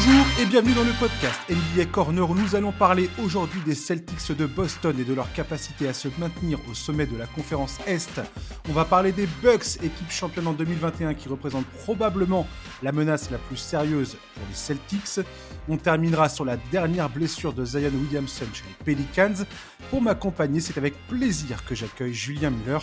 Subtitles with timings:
[0.00, 4.36] Bonjour et bienvenue dans le podcast NBA Corner où nous allons parler aujourd'hui des Celtics
[4.36, 8.20] de Boston et de leur capacité à se maintenir au sommet de la conférence Est.
[8.68, 12.46] On va parler des Bucks, équipe championne en 2021 qui représente probablement
[12.84, 15.26] la menace la plus sérieuse pour les Celtics.
[15.68, 19.44] On terminera sur la dernière blessure de Zion Williamson chez les Pelicans.
[19.90, 22.78] Pour m'accompagner, c'est avec plaisir que j'accueille Julien Muller.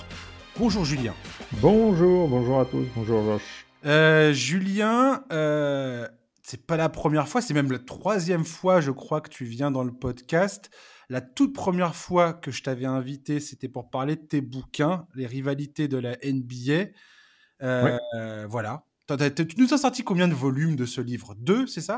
[0.60, 1.14] Bonjour Julien.
[1.62, 3.66] Bonjour, bonjour à tous, bonjour Josh.
[3.86, 6.08] Euh, Julien, euh,
[6.48, 9.72] c'est pas la première fois, c'est même la troisième fois, je crois, que tu viens
[9.72, 10.70] dans le podcast.
[11.10, 15.26] La toute première fois que je t'avais invité, c'était pour parler de tes bouquins, les
[15.26, 16.92] rivalités de la NBA.
[17.64, 18.84] Euh, Voilà.
[19.08, 21.34] Tu nous as sorti combien de volumes de ce livre?
[21.34, 21.98] Deux, c'est ça?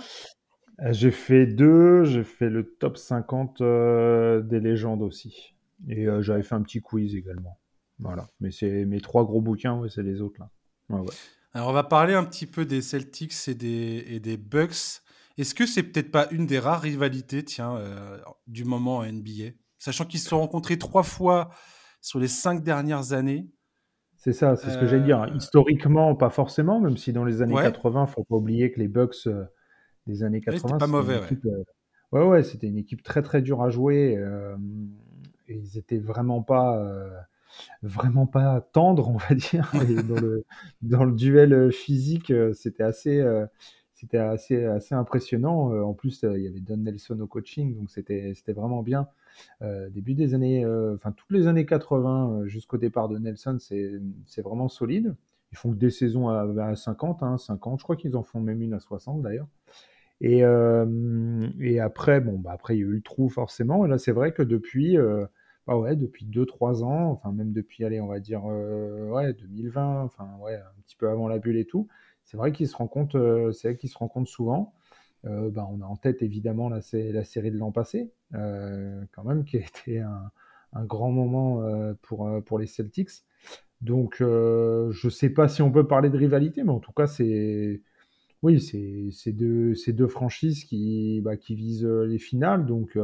[0.80, 5.56] Euh, J'ai fait deux, j'ai fait le top 50 euh, des légendes aussi.
[5.90, 7.60] Et euh, j'avais fait un petit quiz également.
[8.00, 8.28] Voilà.
[8.40, 10.50] Mais c'est mes trois gros bouquins, ouais, c'est les autres là.
[10.90, 11.16] Ouais, ouais.
[11.58, 15.02] Alors, on va parler un petit peu des Celtics et des, et des Bucks.
[15.40, 19.54] Est-ce que c'est peut-être pas une des rares rivalités, tiens, euh, du moment en NBA
[19.80, 21.50] Sachant qu'ils se sont rencontrés trois fois
[22.00, 23.50] sur les cinq dernières années.
[24.18, 25.26] C'est ça, c'est ce que j'allais dire.
[25.36, 27.64] Historiquement, pas forcément, même si dans les années Ouais.
[27.64, 29.44] 80, faut pas oublier que les Bucks euh,
[30.06, 31.26] des années Ouais, 80, c'était pas mauvais, une ouais.
[31.26, 31.64] équipe, euh,
[32.12, 34.16] ouais, ouais, c'était une équipe très très dure à jouer.
[34.16, 34.56] euh,
[35.48, 37.10] et ils étaient vraiment pas, euh,
[37.84, 39.72] vraiment pas tendres, on va dire.
[39.90, 40.46] Et dans le
[40.82, 43.46] dans le duel euh, physique, euh, c'était assez, euh,
[43.94, 45.72] c'était assez assez impressionnant.
[45.84, 49.08] En plus, il y avait Don Nelson au coaching, donc c'était c'était vraiment bien.
[49.62, 53.58] Euh, début des années, euh, enfin toutes les années 80 euh, jusqu'au départ de Nelson,
[53.60, 53.92] c'est
[54.26, 55.16] c'est vraiment solide.
[55.52, 57.80] Ils font que des saisons à, à 50, hein, 50.
[57.80, 59.48] Je crois qu'ils en font même une à 60 d'ailleurs.
[60.20, 63.86] Et, euh, et après, bon, bah après, il y a eu le trou forcément.
[63.86, 64.98] Et là, c'est vrai que depuis,
[65.68, 70.04] bah ouais, depuis 2-3 ans, enfin, même depuis, allez, on va dire, euh, ouais, 2020,
[70.04, 71.88] enfin, ouais, un petit peu avant la bulle et tout,
[72.24, 74.74] c'est vrai qu'ils se rencontrent, euh, c'est qu'ils se rencontrent souvent.
[75.26, 79.04] Euh, bah, on a en tête évidemment la, sé- la série de l'an passé, euh,
[79.14, 80.32] quand même, qui a été un,
[80.86, 81.64] grand moment
[82.04, 83.10] pour, les Celtics.
[83.82, 87.82] Donc, je sais pas si on peut parler de rivalité, mais en tout cas, c'est
[88.44, 92.96] oui, c'est deux, deux franchises qui, bah, qui visent les finales, donc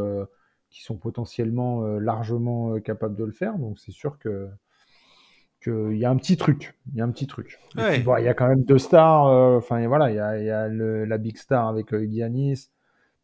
[0.74, 3.58] qui sont potentiellement euh, largement euh, capables de le faire.
[3.60, 4.50] Donc c'est sûr que
[5.64, 7.60] qu'il y a un petit truc, il y a un petit truc.
[7.78, 8.04] Et Ouais.
[8.04, 9.28] bon, il y a quand même deux stars.
[9.28, 11.94] euh, Enfin et voilà, il y a, il y a le- la big star avec
[11.94, 12.70] euh, Giannis.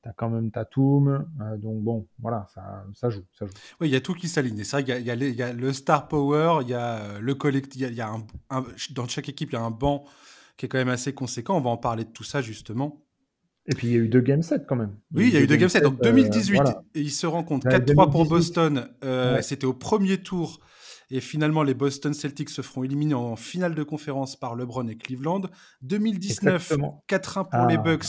[0.03, 3.55] T'as quand même Tatum, euh, donc bon, voilà, ça, ça joue, ça joue.
[3.79, 4.63] Oui, il y a tout qui s'aligne.
[4.63, 7.19] C'est vrai y il y, il y a le star power, il y a euh,
[7.19, 9.57] le collectif, il y a, il y a un, un- dans chaque équipe, il y
[9.57, 10.05] a un banc
[10.57, 11.57] qui est quand même assez conséquent.
[11.57, 13.01] On va en parler de tout ça justement.
[13.69, 14.95] Et puis il y a eu deux game sets quand même.
[15.13, 15.81] Oui, il y a eu deux game sets.
[15.81, 16.81] Donc euh, 2018, voilà.
[16.95, 18.29] et ils se rencontrent Ouais, 4-3 pour 2018.
[18.29, 18.89] Boston.
[19.03, 19.41] Euh, Ouais.
[19.43, 20.59] C'était au premier tour.
[21.11, 24.95] Et finalement, les Boston Celtics se feront éliminer en finale de conférence par LeBron et
[24.95, 25.41] Cleveland.
[25.81, 27.03] 2019, Exactement.
[27.07, 28.05] 4-1 pour Ah, les Bucks.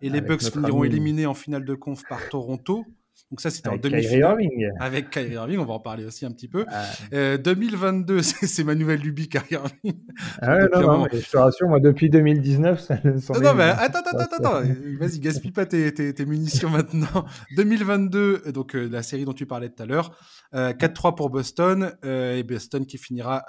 [0.00, 2.84] Et les Bucks finiront éliminés en finale de conf par Toronto.
[3.30, 4.36] Donc ça, c'était en demi-finale.
[4.80, 6.64] Avec Kyrie Irving, on va en parler aussi un petit peu.
[6.68, 9.98] Ah, Euh, 2022, c'est ma nouvelle lubie, Kyrie Irving.
[10.40, 13.64] Ah ouais, non, non, mais je te rassure, moi, depuis 2019, ça ne Non, mais
[13.64, 14.68] attends, attends, ça- attends, attends.
[15.00, 17.24] Vas-y, gaspille pas tes, tes- tes munitions maintenant.
[17.56, 20.16] 2022, euh, donc euh, la série dont tu parlais tout à l'heure.
[20.54, 21.92] Euh, 4-3 pour Boston.
[22.04, 23.44] euh, et Boston qui finira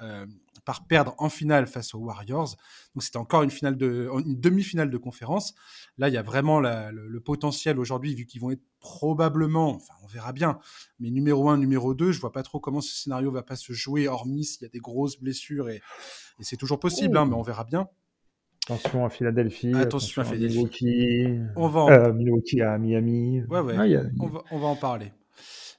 [0.66, 2.56] par perdre en finale face aux Warriors.
[2.96, 5.54] Donc c'était encore une, finale de, une demi-finale de conférence.
[5.98, 9.70] Là, il y a vraiment la- le, le potentiel aujourd'hui, vu qu'ils vont être probablement,
[9.76, 10.60] enfin on verra bien,
[11.00, 13.74] mais numéro 1, numéro 2, je vois pas trop comment ce scénario va pas se
[13.74, 15.70] jouer, hormis s'il y a des grosses blessures.
[15.70, 15.76] Et,
[16.40, 17.88] et c'est toujours possible, hein, mais on verra bien.
[18.68, 19.74] Attention à Philadelphie.
[19.76, 20.56] Attention à Philadelphie.
[20.58, 21.40] Milwaukee.
[21.56, 23.44] On va en- euh, Milwaukee à Miami.
[23.48, 23.76] Ouais, ouais.
[23.78, 25.14] Ah, a- On va, on va en parler.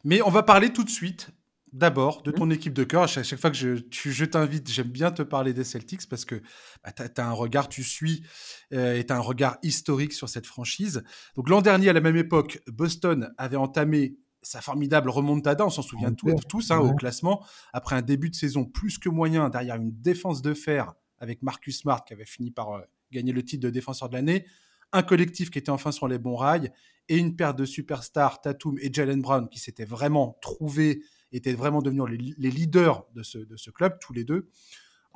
[0.05, 1.31] Mais on va parler tout de suite,
[1.77, 3.03] d'abord, de ton équipe de cœur.
[3.03, 6.25] À chaque, fois que je, tu- je t'invite, j'aime bien te parler des Celtics parce
[6.25, 6.37] que
[6.83, 8.25] bah, tu as, un regard, tu suis,
[8.73, 11.03] euh, et tu un regard historique sur cette franchise.
[11.37, 15.83] Donc l'an dernier, à la même époque, Boston avait entamé sa formidable remontada, on s'en
[15.83, 19.91] souvient tous, hein, au classement, après un début de saison plus que moyen derrière une
[20.01, 23.71] défense de fer avec Marcus Smart qui avait fini par euh, gagner le titre de
[23.71, 24.47] défenseur de l'année,
[24.93, 26.71] un collectif qui était enfin sur les bons rails
[27.09, 31.03] et une paire de superstars, Tatum et Jalen Brown, qui s'étaient vraiment trouvés,
[31.33, 34.49] étaient vraiment devenus les, les leaders de ce, de ce club, tous les deux.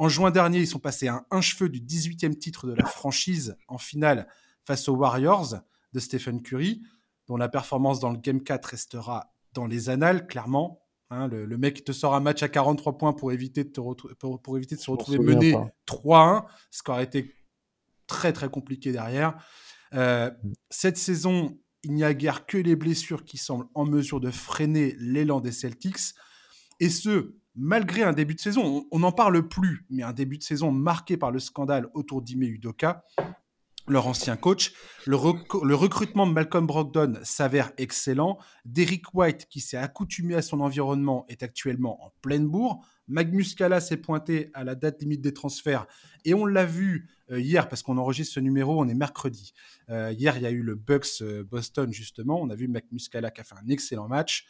[0.01, 3.57] En juin dernier, ils sont passés à un, cheveu du 18e titre de la franchise
[3.69, 4.29] en finale
[4.65, 5.57] face aux Warriors
[5.93, 6.81] de Stephen Curry,
[7.27, 10.81] dont la performance dans le Game 4 restera dans les annales, clairement.
[11.11, 13.81] Hein, le, le mec te sort un match à 43 points pour éviter de, te
[14.15, 15.69] pour, pour éviter de se retrouver mené pas.
[15.87, 17.35] 3-1, ce qui aurait été
[18.07, 19.37] très très compliqué derrière.
[19.93, 20.31] Euh,
[20.71, 24.97] cette saison, il n'y a guère que les blessures qui semblent en mesure de freiner
[24.99, 26.15] l'élan des Celtics.
[26.79, 30.43] Et ce, malgré un début de saison, on n'en parle plus, mais un début de
[30.43, 33.05] saison marqué par le scandale autour d'Ime Udoka.
[33.89, 34.73] leur ancien coach.
[35.07, 38.39] Le, recrutement de Malcolm Brogdon s'avère excellent.
[38.65, 42.87] Derrick White, qui s'est accoutumé à son environnement, est actuellement en pleine bourre.
[43.11, 45.87] Magnus Muscala s'est pointé à la date limite des transferts
[46.25, 49.53] et on l'a vu euh, hier parce qu'on enregistre ce numéro, on est mercredi.
[49.89, 52.41] Euh, hier, il y a eu le Bucks euh, Boston justement.
[52.41, 54.47] On a vu Magnus Muscala qui a fait un excellent match.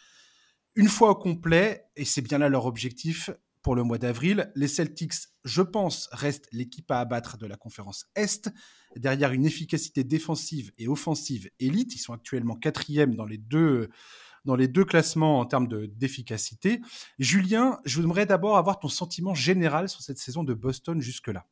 [0.76, 3.30] Une fois au complet, et c'est bien là leur objectif,
[3.62, 4.50] pour le mois d'avril.
[4.54, 5.12] Les Celtics,
[5.44, 8.50] je pense, restent l'équipe à abattre de la conférence Est.
[8.96, 13.90] Derrière une efficacité défensive et offensive élite, ils sont actuellement quatrième dans les deux
[14.44, 16.80] dans les deux classements en termes d'efficacité.
[17.18, 21.46] Julien, je voudrais d'abord avoir ton sentiment général sur cette saison de Boston jusque-là.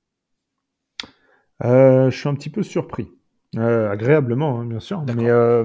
[1.65, 3.09] Euh, je suis un petit peu surpris,
[3.57, 5.65] euh, agréablement hein, bien sûr, mais euh,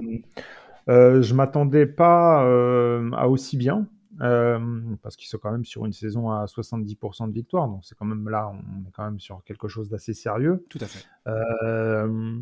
[0.88, 3.88] je m'attendais pas à aussi bien.
[4.22, 4.60] Euh,
[5.02, 8.06] parce qu'ils sont quand même sur une saison à 70% de victoire, donc c'est quand
[8.06, 10.66] même là, on est quand même sur quelque chose d'assez sérieux.
[10.70, 11.06] Tout à fait.
[11.28, 12.38] Euh,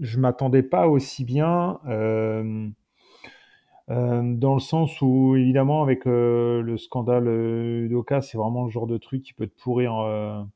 [0.00, 2.68] je m'attendais pas aussi bien, euh, euh,
[3.88, 9.22] dans le sens où évidemment avec le scandale Udoka, c'est vraiment le genre de truc
[9.22, 10.46] qui peut te pourrir,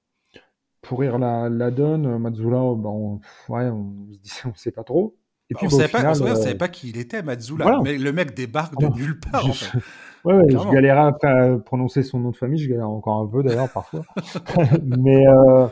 [0.82, 2.18] pourrir la, la donne.
[2.18, 4.06] Mazzula, bon, ouais, on,
[4.46, 5.16] on sait pas trop.
[5.50, 7.80] Et puis, on ne bah, savait, pas qui il était, Mazzula.
[7.82, 9.46] Mais le mec débarque de nulle part.
[9.46, 9.78] En fait.
[10.24, 13.44] Ouais, ouais je galérais à prononcer son nom de famille, je galère encore un peu
[13.44, 14.02] d'ailleurs parfois.
[14.82, 15.68] Mais euh,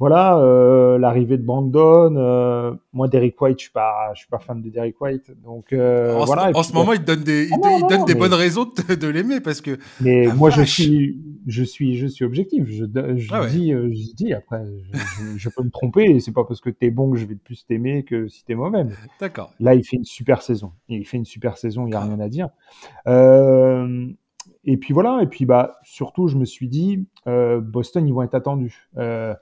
[0.00, 2.16] voilà, euh, l'arrivée de Brandon.
[2.16, 5.74] Euh, moi, Derek White, je suis pas, je suis pas fan de Derek White, donc
[5.74, 6.50] euh, en voilà.
[6.54, 9.06] Ce, en ce moment, il donne des, il, ah donne des bonnes raisons de, de
[9.08, 9.78] l'aimer parce que.
[10.00, 12.64] Mais moi, je suis, je suis, je suis objectif.
[12.66, 12.86] Je,
[13.16, 16.18] je ah dis, euh, je dis après, je, je, peux me tromper.
[16.18, 18.86] C'est pas parce que t'es bon que je vais plus t'aimer que si t'es mauvais.
[19.20, 19.52] D'accord.
[19.60, 20.72] Là, il fait une super saison.
[20.88, 21.86] Il fait une super saison.
[21.86, 22.48] Il y a rien à dire.
[23.06, 24.08] Euh,
[24.64, 25.20] et puis voilà.
[25.22, 28.88] Et puis bah surtout, je me suis dit, euh, Boston, ils vont être attendus.
[28.96, 29.34] Euh,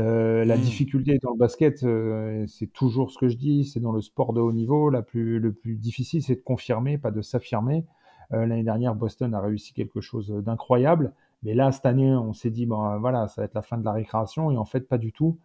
[0.00, 0.60] la mmh.
[0.60, 4.32] difficulté dans le basket, euh, c'est toujours ce que je dis, c'est dans le sport
[4.32, 7.84] de haut niveau, la plus, le plus difficile, c'est de confirmer, pas de s'affirmer.
[8.32, 11.12] Euh, l'année dernière, Boston a réussi quelque chose d'incroyable.
[11.42, 13.84] Mais là, cette année, on s'est dit, bon, voilà, ça va être la fin de
[13.84, 14.50] la récréation.
[14.50, 15.38] Et en fait, pas du tout.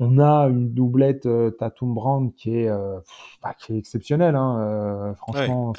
[0.00, 2.98] On a une doublette euh, Tatum Brand qui est, euh,
[3.42, 4.34] bah, qui est exceptionnelle.
[4.34, 5.72] Hein, euh, franchement,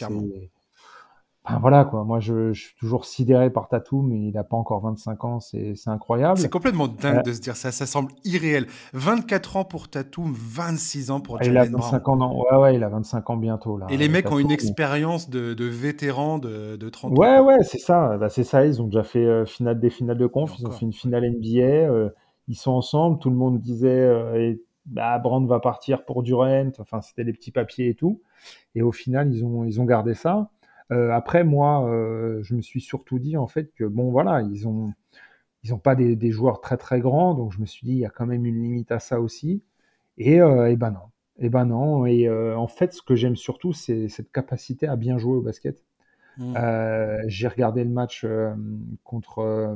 [1.48, 4.58] c'est voilà quoi, moi je, je, suis toujours sidéré par Tatum, mais il n'a pas
[4.58, 6.38] encore 25 ans, c'est incroyable.
[6.38, 8.68] C'est complètement dingue euh, de se dire ça, ça semble irréel.
[8.94, 12.84] 24 ans pour Tatum, 26 ans pour Jalen Il a 25 ans, ouais, ouais, il
[12.84, 13.88] a 25 ans bientôt là.
[13.90, 17.16] Et les mecs ont une expérience de, de vétérans de, de 30 ans.
[17.16, 20.18] Ouais, ouais, c'est ça, bah, c'est ça, ils ont déjà fait euh, finale, des finales
[20.18, 22.10] de conf, ils ont fait une finale NBA, euh,
[22.48, 24.56] ils sont ensemble, tout le monde disait, euh,
[24.86, 28.22] bah, Brand va partir pour Durant, enfin c'était les petits papiers et tout.
[28.76, 30.50] Et au final, ils ont, ils ont gardé ça.
[30.92, 34.68] Euh, après, moi, euh, je me suis surtout dit en fait que bon, voilà, ils
[34.68, 34.94] ont
[35.64, 38.00] ils n'ont pas des, des, joueurs très très grands, donc je me suis dit il
[38.00, 39.64] y a quand même une limite à ça aussi.
[40.18, 41.10] Et, euh, et ben non,
[41.40, 42.06] et ben non.
[42.06, 45.84] Et en fait, ce que j'aime surtout, c'est cette capacité à bien jouer au basket.
[46.38, 46.54] Mmh.
[46.58, 48.26] Euh, J'ai regardé le match
[49.04, 49.76] contre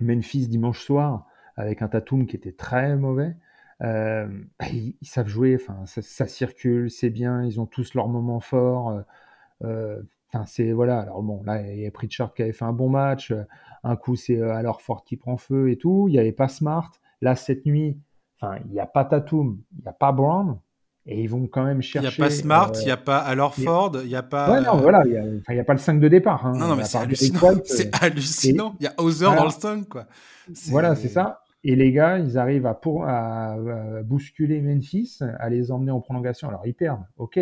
[0.00, 1.26] Memphis dimanche soir
[1.56, 3.36] avec un Tatum qui était très mauvais.
[3.80, 8.40] Ils, ils, savent jouer, enfin ça, ça circule, c'est bien, ils ont tous leurs moments
[8.40, 9.04] forts.
[9.64, 10.02] Euh,
[10.32, 11.00] enfin, c'est voilà.
[11.00, 13.30] Alors bon, là, il y a Pritchard qui avait fait un bon match.
[13.30, 13.44] Euh,
[13.82, 16.06] un coup, c'est euh, alors Fort qui prend feu et tout.
[16.08, 16.90] Il n'y avait pas Smart.
[17.20, 17.98] Là, cette nuit,
[18.40, 20.58] enfin, il n'y a pas Tatum, il n'y a pas Brown.
[21.06, 22.08] Et ils vont quand même chercher.
[22.08, 24.50] Il n'y a pas Smart, il n'y a pas alors Ford, il n'y a pas.
[24.50, 26.46] Ouais, non, voilà, il n'y a, a, pas le 5 de départ.
[26.46, 26.54] Hein.
[26.56, 27.40] Non, non, mais c'est hallucinant.
[27.64, 28.74] C'est hallucinant.
[28.80, 30.06] Il y a Hauser dans le 5, quoi.
[30.68, 31.42] Voilà, c'est ça.
[31.62, 36.00] Et les gars, ils arrivent à, pour, à, à, bousculer Memphis, à les emmener en
[36.00, 36.48] prolongation.
[36.48, 37.38] Alors, ils perdent, ok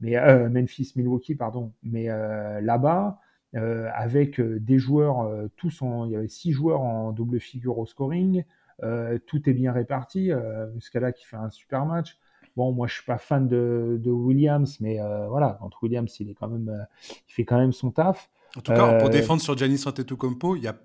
[0.00, 1.72] mais euh, Memphis, Milwaukee, pardon.
[1.82, 3.20] Mais euh, là-bas,
[3.56, 7.86] euh, avec des joueurs, tous en, il y avait six joueurs en double figure au
[7.86, 8.44] scoring.
[9.26, 10.30] tout est bien réparti.
[10.74, 12.18] Muscala qui fait un super match.
[12.56, 16.34] Bon, moi, je suis pas fan de, de Williams, mais voilà, entre Williams, il est
[16.34, 16.86] quand même,
[17.28, 18.30] il fait quand même son taf.
[18.56, 20.76] En tout cas, pour défendre sur Giannis Antetokounmpo, il y a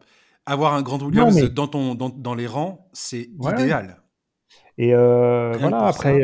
[0.46, 4.02] avoir un grand Williams dans ton dans, dans, les rangs, c'est idéal.
[4.78, 6.22] Et voilà, après,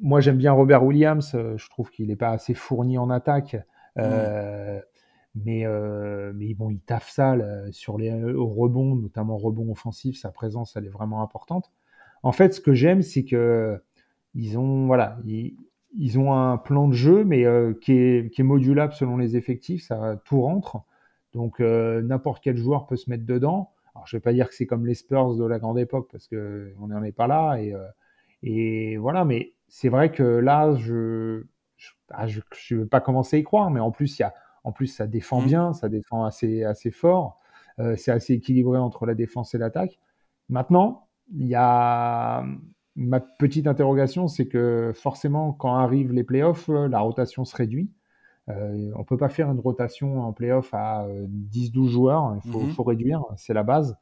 [0.00, 1.32] moi, j'aime bien Robert Williams.
[1.34, 3.56] Euh, je trouve qu'il n'est pas assez fourni en attaque.
[3.98, 4.80] Euh,
[5.34, 7.36] mais, euh, mais bon, il taffe ça
[7.70, 10.18] sur les rebonds, notamment rebond offensif.
[10.18, 11.70] Sa présence, elle est vraiment importante.
[12.22, 13.80] En fait, ce que j'aime, c'est que
[14.34, 17.44] ils ont, voilà, ils, ont un plan de jeu, mais
[17.80, 19.84] qui, est, qui, est, modulable selon les effectifs.
[19.84, 20.78] Ça tout rentre.
[21.32, 23.72] Donc, n'importe quel joueur peut se mettre dedans.
[23.94, 26.26] Alors, je vais pas dire que c'est comme les Spurs de la grande époque parce
[26.26, 27.56] que on n'en est pas là.
[27.60, 27.74] Et,
[28.42, 31.44] et voilà, mais c'est vrai que là, je
[31.78, 32.26] je ne ah,
[32.70, 34.34] veux pas commencer à y croire, mais en plus, y a,
[34.64, 35.46] en plus ça défend mmh.
[35.46, 37.38] bien, ça défend assez, assez fort.
[37.78, 39.98] Euh, c'est assez équilibré entre la défense et l'attaque.
[40.48, 42.44] Maintenant, il y a,
[42.96, 47.90] ma petite interrogation, c'est que forcément, quand arrivent les playoffs, la rotation se réduit.
[48.48, 51.06] Euh, on peut pas faire une rotation en playoff à
[51.52, 52.72] 10-12 joueurs, il faut, mhm.
[52.72, 53.96] faut réduire, c'est la base.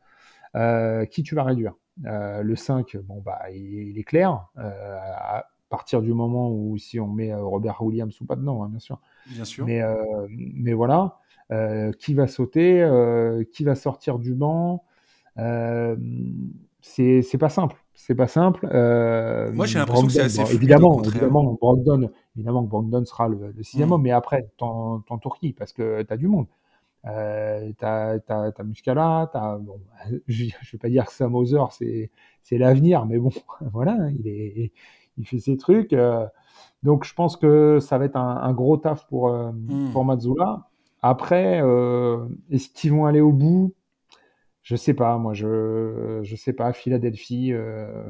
[1.11, 1.75] qui tu vas réduire?
[2.03, 4.47] Le 5, bon, bah, il, est clair.
[4.57, 8.79] à partir du moment où si on met Robert Williams ou pas dedans, hein, bien
[8.79, 9.01] sûr.
[9.27, 9.67] Bien sûr.
[9.67, 9.83] Mais,
[10.29, 11.19] mais voilà.
[11.99, 12.89] qui va sauter,
[13.53, 14.85] qui va sortir du banc,
[15.39, 15.97] euh,
[16.81, 17.77] c'est pas simple.
[17.95, 18.69] C'est pas simple.
[18.73, 23.53] Euh, Moi, j'ai l'impression que c'est assez évidemment, évidemment, Brogdon, évidemment que Brogdon sera le,
[23.63, 23.93] sixième mm.
[23.93, 26.47] homme, mais après, ton, ton qui parce que tu as du monde.
[27.07, 29.81] Euh, t'as as, Muscala, as, bon,
[30.29, 31.59] je, je vais pas dire que Sam Hauser,
[32.43, 33.31] c'est l'avenir, mais bon,
[33.73, 34.73] voilà, il, est,
[35.19, 35.93] il fait ses trucs.
[35.93, 36.27] Euh.
[36.83, 39.93] donc, je pense que ça va être un, un gros taf pour, euh, mm.
[39.93, 40.69] pour Mazzula.
[41.03, 41.59] Après,
[42.51, 43.73] est-ce qu'ils vont aller au bout?
[44.69, 46.75] Je sais pas, moi, je, je sais pas.
[46.75, 48.05] Philadelphie, euh,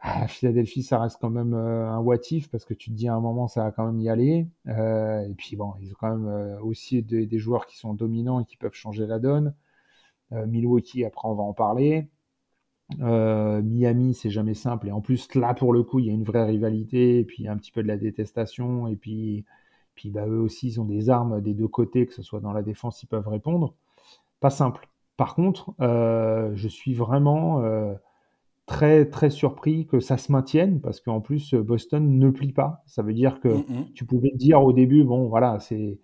[0.00, 2.18] ah, Philadelphie, ça reste quand même euh, un what
[2.50, 4.48] parce que tu te dis à un moment, ça va quand même y aller.
[4.66, 8.44] Euh, et puis bon, ils ont quand même aussi des, joueurs qui sont dominants et
[8.44, 9.54] qui peuvent changer la donne.
[10.32, 12.08] Milwaukee, après, on va en parler.
[12.98, 14.88] Miami, c'est jamais simple.
[14.88, 17.48] Et en plus, là, pour le coup, il y a une vraie rivalité, et puis
[17.48, 19.44] un petit peu de la détestation, et puis,
[19.94, 22.52] puis bah, eux aussi, ils ont des armes des deux côtés, que ce soit dans
[22.52, 23.74] la défense, ils peuvent répondre.
[24.40, 24.88] Pas simple.
[25.16, 27.94] Par contre, euh, je suis vraiment euh,
[28.66, 32.82] très très surpris que ça se maintienne parce qu'en plus Boston ne plie pas.
[32.86, 33.92] Ça veut dire que mm, mm.
[33.94, 35.98] tu pouvais dire au début, bon voilà, c'est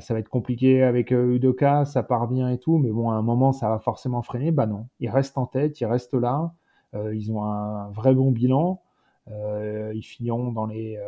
[0.00, 3.14] ça va être compliqué avec euh, Udoka, ça part bien et tout, mais bon à
[3.14, 4.50] un moment ça va forcément freiner.
[4.50, 6.52] Bah non, ils restent en tête, ils restent là,
[7.12, 8.82] ils ont un vrai bon bilan.
[9.28, 10.98] ils finiront dans les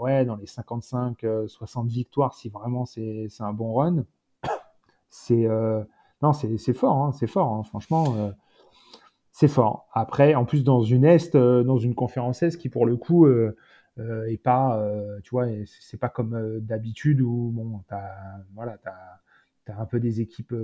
[0.00, 4.04] ouais les 55 60 victoires si vraiment c'est un bon run.
[5.08, 5.46] C'est
[6.22, 8.14] non, c'est fort, hein, c'est fort, hein, franchement.
[8.16, 8.30] Euh,
[9.32, 9.86] c'est fort.
[9.92, 13.26] Après, en plus, dans une Est, euh, dans une conférence Est qui, pour le coup,
[13.98, 14.82] euh, est pas,
[15.22, 18.10] tu vois, c'est pas comme d'habitude où, bon, t'as,
[18.54, 20.54] voilà, as, un peu des équipes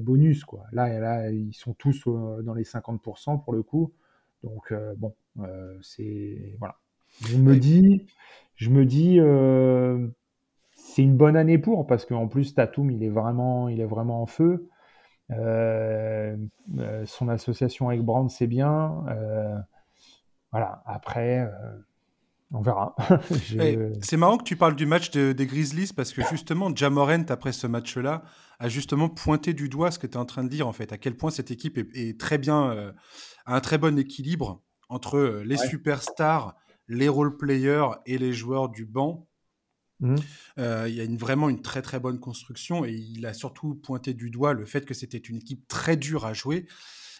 [0.00, 0.66] bonus, quoi.
[0.72, 3.92] Là, là, ils sont tous dans les 50% pour le coup.
[4.42, 5.14] Donc, bon,
[5.82, 6.76] c'est, voilà.
[7.26, 8.06] Je me dis,
[8.56, 9.18] je me dis,
[10.74, 14.22] c'est une bonne année pour, parce qu'en plus, Tatum, il est vraiment, il est vraiment
[14.22, 14.68] en feu.
[15.32, 16.36] Euh,
[16.78, 19.04] euh, son association avec Brand, c'est bien.
[19.08, 19.58] Euh,
[20.52, 21.48] voilà, après,
[22.52, 22.94] on verra.
[24.02, 27.66] C'est marrant que tu parles du match des Grizzlies parce que justement, Jamorent, après ce
[27.66, 28.22] match-là,
[28.58, 30.92] a justement pointé du doigt ce que tu es en train de dire, en fait,
[30.92, 32.92] à quel point cette équipe est, très bien,
[33.46, 36.56] a un très bon équilibre entre les superstars,
[36.88, 39.28] les role-players et les joueurs du banc.
[40.00, 40.16] Mmh.
[40.58, 43.74] Euh, il y a une, vraiment une très très bonne construction et il a surtout
[43.74, 46.66] pointé du doigt le fait que c'était une équipe très dure à jouer.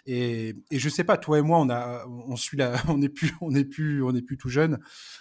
[0.07, 3.09] Et, et, je sais pas, toi et moi, on a, on suit la, on n'est
[3.09, 4.79] plus, on n'est plus, on n'est plus tout jeune.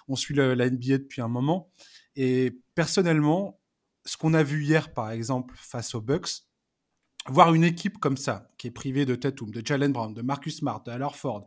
[0.08, 1.72] On suit la, NBA depuis un moment.
[2.16, 3.60] Et personnellement,
[4.06, 6.30] ce qu'on a vu hier, par exemple, face aux Bucks,
[7.28, 10.58] voir une équipe comme ça, qui est privée de Tatum, de Jalen Brown, de Marcus
[10.58, 11.46] Smart, de Al Ford,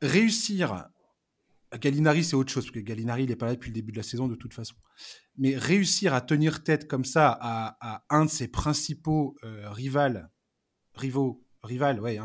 [0.00, 0.88] réussir
[1.78, 3.98] Gallinari, c'est autre chose, parce que Gallinari, il n'est pas là depuis le début de
[3.98, 4.74] la saison de toute façon.
[5.36, 12.00] Mais réussir à tenir tête comme ça à, un de ses principaux euh, rivaux, rival,
[12.00, 12.18] ouais,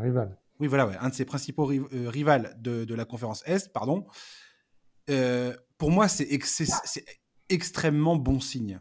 [0.00, 0.38] rival.
[0.58, 4.06] Oui, voilà, ouais, un de ses principaux euh, rivales de, la conférence Est, pardon.
[5.10, 6.28] Euh, pour moi, c'est
[7.48, 8.80] extrêmement bon signe.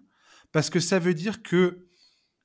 [0.51, 1.87] Parce que ça veut dire que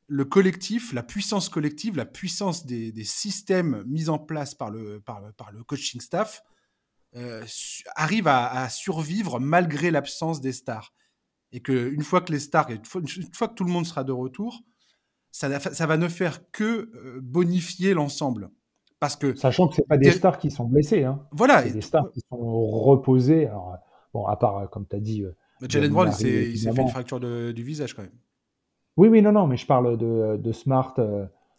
[0.08, 5.20] le collectif, la puissance collective, la puissance des, systèmes mis en place par le, par
[5.52, 6.42] le coaching staff
[7.16, 7.44] euh,
[7.96, 10.92] arrive à, survivre malgré l'absence des stars.
[11.52, 14.62] Et qu'une fois que les stars, une fois, que tout le monde sera de retour,
[15.32, 18.50] ça, ça va ne faire que euh, bonifier l'ensemble.
[18.98, 21.04] Parce que, Sachant que ce pas des stars qui sont blessés.
[21.04, 21.26] Hein.
[21.32, 21.62] Voilà.
[21.62, 23.46] C'est des stars qui sont reposées.
[23.46, 23.76] Alors,
[24.12, 25.22] bon, à part, comme tu as dit.
[25.22, 25.32] Euh,
[25.68, 28.12] Jalen Brown, il s'est fait une fracture du visage quand même.
[28.96, 30.94] Oui, oui, non, non, mais je parle de, de Smart.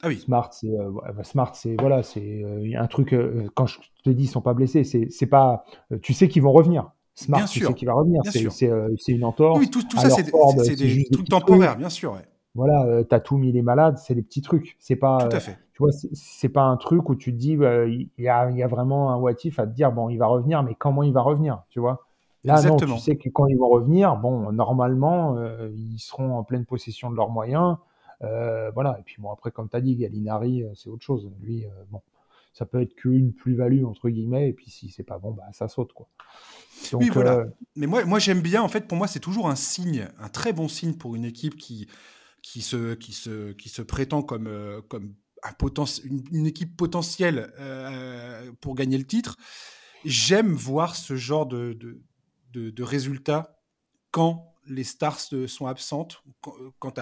[0.03, 0.19] Ah oui.
[0.19, 3.13] Smart, c'est euh, bah, Smart, c'est voilà, c'est euh, un truc.
[3.13, 5.63] Euh, quand je te dis, ils sont pas blessés, c'est c'est pas.
[6.01, 6.91] tu sais qu'ils vont revenir.
[7.13, 7.67] Smart, bien tu sûr.
[7.67, 8.21] sais qu'il va revenir.
[8.25, 9.59] C'est une entorse.
[9.59, 12.13] Oui, tout, tout ça, c'est des, trucs temporaires, bien sûr.
[12.13, 12.25] Ouais.
[12.53, 14.75] Voilà, Tatum, il est malade, c'est des petits trucs.
[14.79, 15.27] C'est pas.
[15.29, 15.57] Tout à fait.
[15.73, 18.57] tu vois, c'est pas un truc où tu te dis, bah, il y, a, il
[18.57, 21.03] y a vraiment un what if à te dire, bon, il va revenir, mais comment
[21.03, 22.05] il va revenir, tu vois?
[22.43, 22.91] Là, Exactement.
[22.91, 25.37] non, tu sais que quand ils vont revenir, bon, normalement,
[25.73, 27.77] ils seront en pleine possession de leurs moyens.
[28.23, 28.97] Euh, voilà.
[28.99, 31.29] Et puis bon, après, comme tu as dit, Gallinari, euh, c'est autre chose.
[31.41, 32.01] Lui, euh, bon,
[32.53, 35.67] ça peut être qu'une plus-value, entre guillemets, et puis si c'est pas bon, bah, ça
[35.67, 36.07] saute, quoi.
[36.93, 37.45] oui, voilà.
[37.75, 40.53] Mais moi, moi j'aime bien, en fait, pour moi, c'est toujours un signe, un très
[40.53, 41.87] bon signe pour une équipe qui,
[42.41, 45.15] qui, se, qui, se, qui se prétend comme, comme
[46.03, 47.53] une, équipe potentielle
[48.61, 49.37] pour gagner le titre.
[50.05, 51.77] J'aime voir ce genre de,
[52.53, 53.59] de, résultats
[54.11, 56.23] quand les stars sont absentes,
[56.79, 56.99] quand,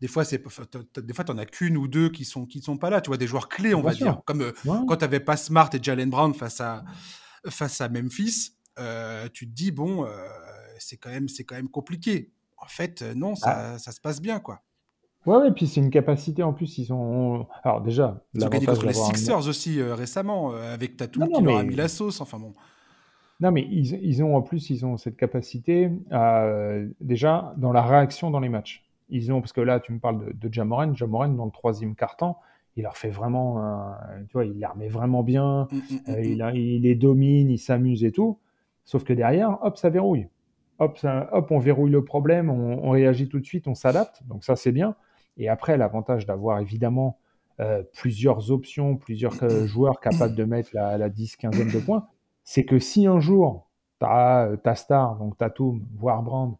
[0.00, 2.90] des fois, c'est des fois, t'en as qu'une ou deux qui sont qui sont pas
[2.90, 3.00] là.
[3.00, 5.68] Tu vois, des joueurs clés, on va dire, comme euh, quand tu avais pas Smart
[5.72, 6.84] et Jalen Brown face à
[7.48, 8.52] face à Memphis.
[8.78, 10.10] Euh, tu te dis bon, euh,
[10.78, 12.32] c'est quand même c'est quand même compliqué.
[12.60, 13.78] En fait, non, ça, ah.
[13.78, 14.60] ça se passe bien, quoi.
[15.26, 16.78] Ouais, et puis c'est une capacité en plus.
[16.78, 17.46] Ils ont.
[17.62, 21.62] Alors déjà, ils ont gagné contre les Sixers aussi récemment, avec Tatum qui leur a
[21.62, 22.20] mis la sauce.
[22.20, 22.54] Enfin bon.
[23.40, 25.90] Non, mais ils, ils, ont en plus, ils ont cette capacité
[27.00, 30.26] déjà dans la réaction dans les matchs ils ont, parce que là, tu me parles
[30.26, 32.38] de, de Jamoran, Jamoran dans le troisième quart-temps,
[32.76, 33.94] il leur fait vraiment,
[34.28, 37.50] tu vois, il les remet vraiment bien, mm, mm, mm, euh, il, il, les domine,
[37.50, 38.38] il s'amuse et tout.
[38.84, 40.28] Sauf que derrière, hop, ça verrouille.
[40.78, 44.22] Hop, ça, hop on verrouille le problème, on, réagit tout de suite, on s'adapte.
[44.26, 44.94] Donc ça, c'est bien.
[45.36, 47.18] Et après, l'avantage d'avoir évidemment
[47.60, 52.06] euh, plusieurs options, plusieurs euh, joueurs capables de mettre la, la 10, 15 de points,
[52.44, 53.68] c'est que si un jour,
[54.00, 56.56] tu as ta star, donc Tatum, voire Brand,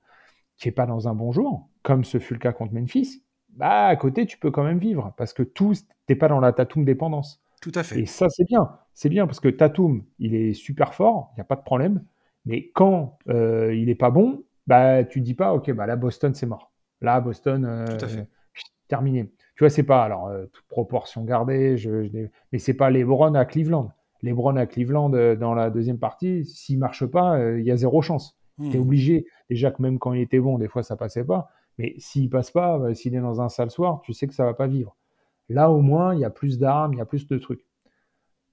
[0.59, 3.87] qui est pas dans un bon jour, comme ce fut le cas contre Memphis, bah
[3.87, 5.75] à côté tu peux quand même vivre parce que tout
[6.07, 7.43] t'es pas dans la Tatum dépendance.
[7.61, 8.01] Tout à fait.
[8.01, 11.41] Et ça c'est bien, c'est bien parce que Tatum il est super fort, il y
[11.41, 12.05] a pas de problème.
[12.49, 16.35] Mais quand euh, il est pas bon, bah tu dis pas ok bah là Boston
[16.35, 16.73] c'est mort.
[17.03, 18.27] Là Boston euh, Tout à fait.
[18.89, 19.31] terminé.
[19.55, 23.35] Tu vois c'est pas alors euh, toute proportion gardée, je, je, mais c'est pas LeBron
[23.35, 23.93] à Cleveland.
[24.23, 28.37] LeBron à Cleveland dans la deuxième partie, s'il marche pas, il y a zéro chance.
[28.61, 31.51] Tu es obligé déjà que même quand il était bon, des fois ça passait pas.
[31.77, 34.45] Mais s'il passe pas, bah, s'il est dans un sale soir, tu sais que ça
[34.45, 34.97] va pas vivre.
[35.49, 37.65] Là, au moins, il y a plus d'armes, il y a plus de trucs.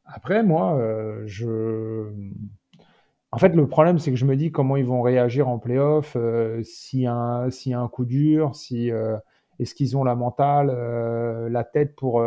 [0.05, 0.79] Après, moi,
[1.25, 2.11] je.
[3.35, 6.15] En fait, le problème, c'est que je me dis comment ils vont réagir en playoff,
[6.15, 7.49] euh, s'il y, a
[7.79, 9.17] un coup dur, si, euh,
[9.59, 10.67] est-ce qu'ils ont la mentale,
[11.51, 12.23] la tête pour,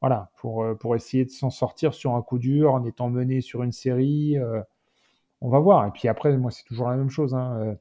[0.00, 3.62] voilà, pour, pour essayer de s'en sortir sur un coup dur en étant mené sur
[3.62, 4.36] une série.
[5.40, 5.86] on va voir.
[5.86, 7.34] Et puis après, moi, c'est toujours la même chose.
[7.34, 7.76] Hein,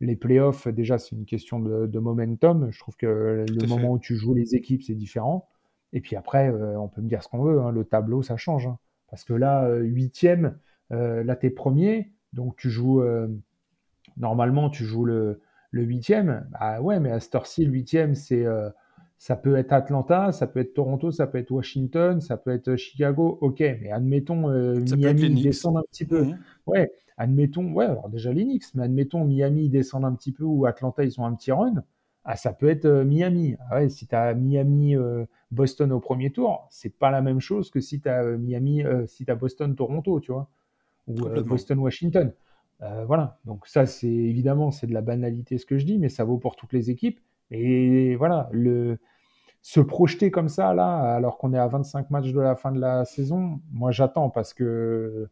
[0.00, 2.70] les playoffs, déjà, c'est une question de, momentum.
[2.70, 5.48] Je trouve que le moment où tu joues les équipes, c'est différent.
[5.92, 7.60] Et puis après, euh, on peut me dire ce qu'on veut.
[7.60, 8.66] Hein, le tableau, ça change.
[8.66, 8.78] Hein.
[9.10, 10.58] Parce que là, euh, huitième,
[10.92, 12.12] euh, là, t'es premier.
[12.32, 13.02] Donc, tu joues.
[14.16, 15.40] normalement, tu joues le,
[15.72, 16.48] huitième.
[16.52, 18.44] Bah ouais, mais à cette heure-ci, le huitième, c'est.
[19.18, 22.76] ça peut être Atlanta, ça peut être Toronto, ça peut être Washington, ça peut être
[22.76, 23.38] Chicago.
[23.40, 24.48] Ok, mais admettons
[24.96, 26.24] Miami descend un petit peu.
[26.24, 26.38] Mmh.
[26.66, 31.04] Ouais, admettons, ouais, alors déjà les mais admettons Miami descend un petit peu ou Atlanta
[31.04, 31.82] ils ont un petit run,
[32.24, 33.56] ah, ça peut être euh, Miami.
[33.70, 37.40] Ah ouais, si tu as Miami euh, Boston au premier tour, c'est pas la même
[37.40, 40.50] chose que si tu as euh, Miami si tu Boston Toronto, tu vois,
[41.10, 42.32] ou Boston Washington.
[43.06, 43.38] voilà.
[43.44, 46.38] Donc ça c'est évidemment c'est de la banalité ce que je dis, mais ça vaut
[46.38, 47.20] pour toutes les équipes.
[47.50, 48.98] Et voilà, le
[49.62, 52.80] se projeter comme ça là alors qu'on est à 25 matchs de la fin de
[52.80, 55.28] la saison, moi j'attends parce que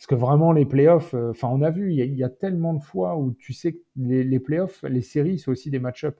[0.00, 2.82] parce que vraiment, les playoffs, euh, enfin, on a vu, il y, a tellement de
[2.82, 6.16] fois où tu sais que les, les playoffs, les séries, c'est aussi des match-ups.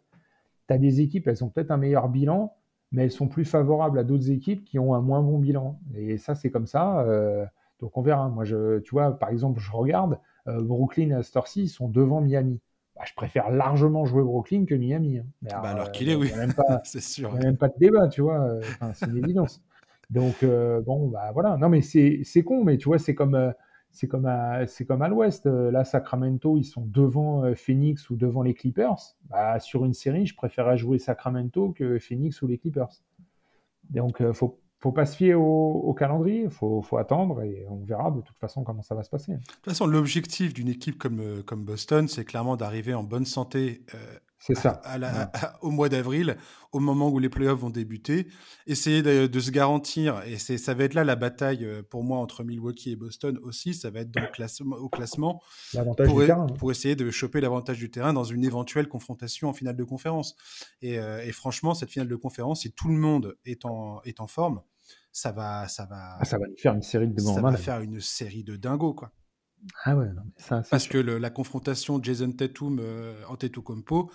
[0.68, 2.54] Tu as des équipes, elles ont peut-être un meilleur bilan,
[2.92, 5.80] mais elles sont plus favorables à d'autres équipes qui ont un moins bon bilan.
[5.94, 7.00] Et ça, c'est comme ça.
[7.00, 7.46] Euh,
[7.80, 8.28] donc, on verra.
[8.28, 12.20] Moi, je, tu vois, par exemple, je regarde, euh, Brooklyn et Storcy, ils sont devant
[12.20, 12.60] Miami.
[12.96, 15.18] Bah, je préfère largement jouer Brooklyn que Miami.
[15.18, 15.26] Hein.
[15.42, 16.30] bah, alors qu'il est, oui.
[16.84, 17.30] c'est sûr.
[17.34, 18.58] Il n'y a même pas de débat, tu vois.
[18.94, 19.62] c'est une évidence.
[20.10, 21.56] Donc, bon, bah voilà.
[21.56, 23.52] Non, mais c'est con, mais tu vois, c'est comme
[23.92, 25.46] c'est comme à, c'est comme à l'Ouest.
[25.46, 29.16] Euh, là, Sacramento, ils sont devant euh, Phoenix ou devant les Clippers.
[29.28, 33.02] Bah, sur une série, je préférerais jouer Sacramento que Phoenix ou les Clippers.
[33.90, 38.10] Donc, euh, faut faut pas se fier au, calendrier, il faut, attendre et on verra
[38.10, 39.32] de toute façon comment ça va se passer.
[39.32, 43.82] De toute façon, l'objectif d'une équipe comme, comme Boston, c'est clairement d'arriver en bonne santé
[44.40, 44.80] c'est ça.
[45.60, 46.36] au mois d'avril,
[46.72, 48.26] au moment où les playoffs vont débuter.
[48.66, 52.42] Essayer de, se garantir, et ça va être là la bataille euh, pour moi entre
[52.42, 55.42] Milwaukee et Boston aussi, ça va être dans classement, au classement
[56.06, 56.46] pour, hein.
[56.58, 60.36] pour, essayer de choper l'avantage du terrain dans une éventuelle confrontation en finale de conférence.
[60.82, 64.26] Et, euh, franchement, cette finale de conférence, si tout le monde est en, est en
[64.26, 64.62] forme,
[65.12, 68.00] ça va, ça va, ah, ça va faire une série de ça va faire une
[68.00, 69.12] série de dingos quoi.
[69.84, 74.10] Ah ouais, non, mais ça, Parce que la confrontation Jason Tatum euh, Antetokounmpo,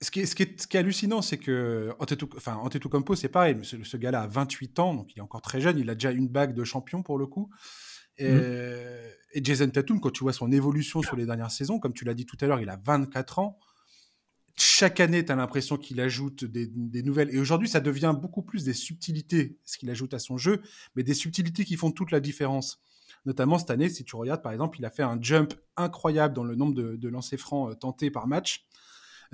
[0.00, 3.58] ce qui est, ce qui est, ce qui est hallucinant, c'est que Antetokounmpo, c'est pareil,
[3.62, 6.12] ce, ce gars-là a 28 ans, donc il est encore très jeune, il a déjà
[6.12, 7.50] une bague de champion pour le coup.
[8.16, 8.40] Et, mmh.
[9.34, 12.14] et Jason Tatum, quand tu vois son évolution sur les dernières saisons, comme tu l'as
[12.14, 13.58] dit tout à l'heure, il a 24 ans.
[14.56, 17.32] Chaque année, tu as l'impression qu'il ajoute des, des, nouvelles.
[17.32, 20.62] Et aujourd'hui, ça devient beaucoup plus des subtilités, ce qu'il ajoute à son jeu,
[20.96, 22.82] mais des subtilités qui font toute la différence.
[23.28, 26.44] Notamment cette année, si tu regardes, par exemple, il a fait un jump incroyable dans
[26.44, 28.66] le nombre de, lancers francs euh, tentés par match,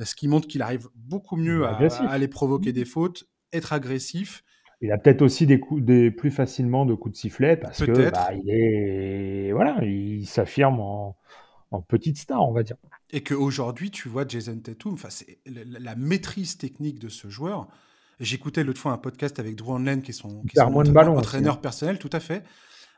[0.00, 1.78] euh, ce qui montre qu'il arrive beaucoup mieux à,
[2.09, 2.74] aller provoquer mmh.
[2.74, 4.42] des fautes, être agressif.
[4.80, 8.11] Il a peut-être aussi des coups, des plus facilement de coups de sifflet parce que
[8.11, 11.16] bah, il est voilà, il s'affirme en,
[11.70, 12.76] en petite star, on va dire.
[13.11, 17.68] Et qu'aujourd'hui, tu vois Jason Tatum, c'est la, maîtrise technique de ce joueur.
[18.18, 21.59] J'écoutais l'autre fois un podcast avec Drew Hanlen, qui est son, qui entraîneur, hein.
[21.62, 22.42] personnel, tout à fait.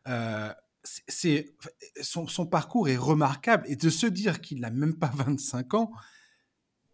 [0.08, 0.50] Euh,
[1.08, 1.54] c'est
[2.00, 5.90] son, son, parcours est remarquable et de se dire qu'il n'a même pas 25 ans,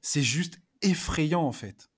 [0.00, 1.90] c'est juste effrayant en fait.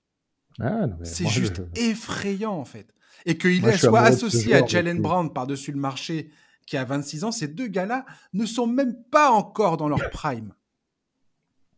[0.59, 2.93] Ah, c'est juste effrayant en fait.
[3.25, 6.29] Et qu'il soit associé à Jalen Brown par-dessus le marché
[6.67, 10.53] qui a 26 ans, ces deux gars-là ne sont même pas encore dans leur prime.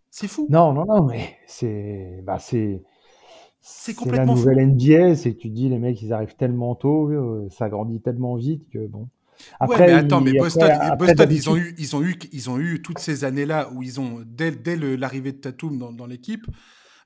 [0.10, 0.48] C'est fou.
[0.50, 2.82] Non, non, non, mais c'est bah, c'est
[3.62, 7.10] c'est complètement la nouvelle NBA, c'est que tu dis les mecs ils arrivent tellement tôt,
[7.10, 9.10] euh, ça grandit tellement vite que bon.
[9.60, 12.60] Après, ouais, mais attends, mais Boston, Boston ils, ont eu, ils, ont eu, ils ont
[12.60, 16.45] eu toutes ces années-là où ils ont, dès, dès l'arrivée de Tatum dans, dans l'équipe,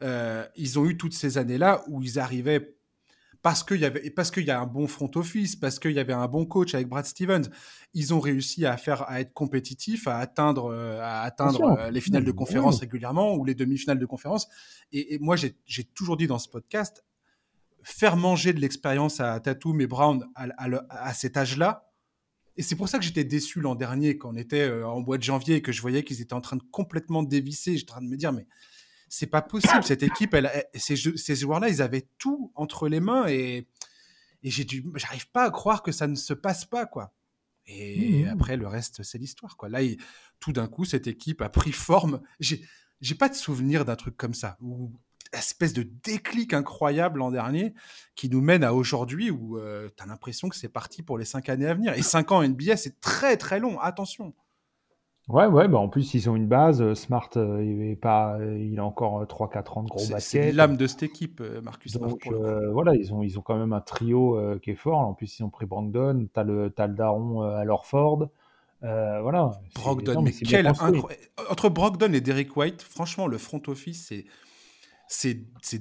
[0.04, 2.76] euh, ils ont eu toutes ces années-là où ils arrivaient
[3.42, 6.00] parce qu'il y avait parce qu'il y a un bon front office, parce qu'il y
[6.00, 7.50] avait un bon coach avec Brad Stevens,
[7.94, 12.02] ils ont réussi à faire à être compétitifs, à atteindre euh, à atteindre euh, les
[12.02, 14.48] finales de conférence régulièrement ou les demi-finales de conférence.
[14.92, 17.04] Et, moi j'ai toujours dit dans ce podcast,
[17.84, 20.48] faire manger de l'expérience à Tatum et Brown à,
[20.90, 21.91] à cet âge-là,
[22.58, 25.18] et c'est pour ça que j'étais déçu l'an dernier quand on était euh, en mois
[25.18, 27.78] de janvier et que je voyais qu'ils étaient en train de complètement dévisser.
[27.78, 28.48] J'étais en train de me dire, mais
[29.08, 29.84] c'est pas possible.
[29.84, 33.68] Cette équipe, elle, ces, ces joueurs-là, ils avaient tout entre les mains et,
[34.44, 37.14] et j'ai dû, j'arrive pas à croire que ça ne se passe pas, quoi.
[37.68, 38.30] Et mmh, mmh.
[38.30, 39.70] après, le reste, c'est l'histoire, quoi.
[39.70, 39.80] Là,
[40.40, 42.22] tout d'un coup, cette équipe a pris forme.
[42.40, 42.66] J'ai,
[43.02, 44.58] j'ai pas de souvenir d'un truc comme ça
[45.34, 47.74] espèce de déclic incroyable l'an dernier
[48.16, 51.26] qui nous mène à aujourd'hui où euh, tu as l'impression que c'est parti pour les
[51.26, 51.94] cinq années à venir.
[51.94, 54.34] Et cinq ans NBA, c'est très très long, attention.
[55.30, 56.82] Ouais, ouais, bah en plus ils ont une base.
[56.82, 60.20] Euh, Smart, euh, il, est pas, il a encore 3-4 ans de gros basket.
[60.20, 62.16] C'est l'âme de cette équipe, Marcus Smart.
[62.74, 65.00] voilà, ils ont, ils ont quand même un trio qui est fort.
[65.00, 68.30] En plus, ils ont pris Brandon, tu as le, as le daron à Lorford.
[68.82, 69.52] voilà.
[69.76, 74.26] Brogdon, mais, quel Entre Brogdon et Derek White, franchement, le front office, c'est
[75.14, 75.38] c'est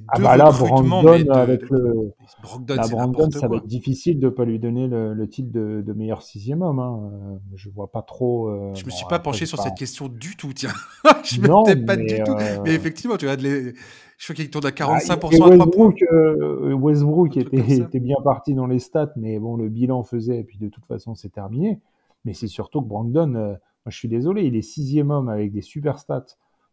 [0.09, 1.05] ah deux bah là, recrutements.
[1.05, 2.13] Brandon, avec le...
[2.43, 6.63] Brandon, ça va être difficile de ne pas lui donner le, titre de, meilleur sixième
[6.63, 6.81] homme.
[6.81, 7.13] Hein.
[7.13, 8.49] Euh, je vois pas trop.
[8.49, 10.73] Euh, je me suis pas penché sur cette question du tout, tiens.
[11.23, 12.33] je me disais pas du tout.
[12.33, 13.75] Euh, mais effectivement, tu les.
[14.19, 16.75] Je crois qu'il tourne à 45% ah, à 3 points.
[16.75, 20.59] Westbrook était, était, bien parti dans les stats, mais bon, le bilan faisait, et puis
[20.59, 21.81] de toute façon, c'est terminé.
[22.25, 25.63] Mais c'est surtout que Brandon, moi je suis désolé, il est sixième homme avec des
[25.63, 26.27] super stats.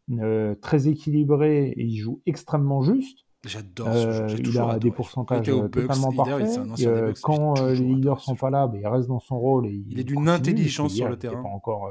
[0.10, 3.26] Euh, très équilibré et il joue extrêmement juste.
[3.46, 6.60] J'adore ce euh, Il a des pourcentages totalement parfaits.
[6.80, 9.68] Euh, quand les leaders sont pas là, ben, il reste dans son rôle.
[9.68, 11.34] Et il, est d'une intelligence sur le terrain.
[11.34, 11.90] Il n'est pas encore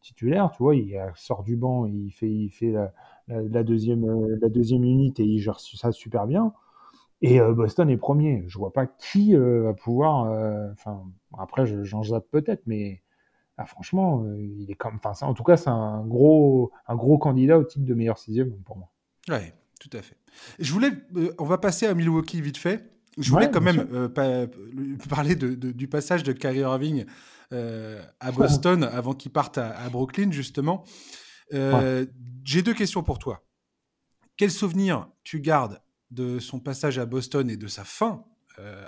[0.00, 0.74] titulaire, tu vois.
[0.74, 2.74] Il sort du banc, il fait, il fait
[3.28, 4.06] la, deuxième,
[4.40, 6.54] la deuxième unité et il gère ça super bien.
[7.20, 8.44] Et Boston est premier.
[8.46, 10.72] Je vois pas qui va pouvoir.
[10.72, 11.02] Enfin,
[11.36, 13.02] après, j'en zappe peut-être, mais
[13.62, 17.18] ah, franchement, euh, il est comme, enfin, en tout cas, c'est un gros, un gros
[17.18, 18.90] candidat au titre de meilleur sixième pour moi.
[19.28, 20.16] Ouais, tout à fait.
[20.58, 22.90] Je voulais, euh, on va passer à Milwaukee vite fait.
[23.18, 24.08] Je voulais quand même euh,
[25.10, 27.04] parler de, du passage de Kyrie Irving
[27.50, 30.84] à Boston avant qu'il parte à, Brooklyn, justement.
[31.52, 33.44] J'ai deux questions pour toi.
[34.38, 38.24] Quel souvenir tu gardes de son passage à Boston et de sa fin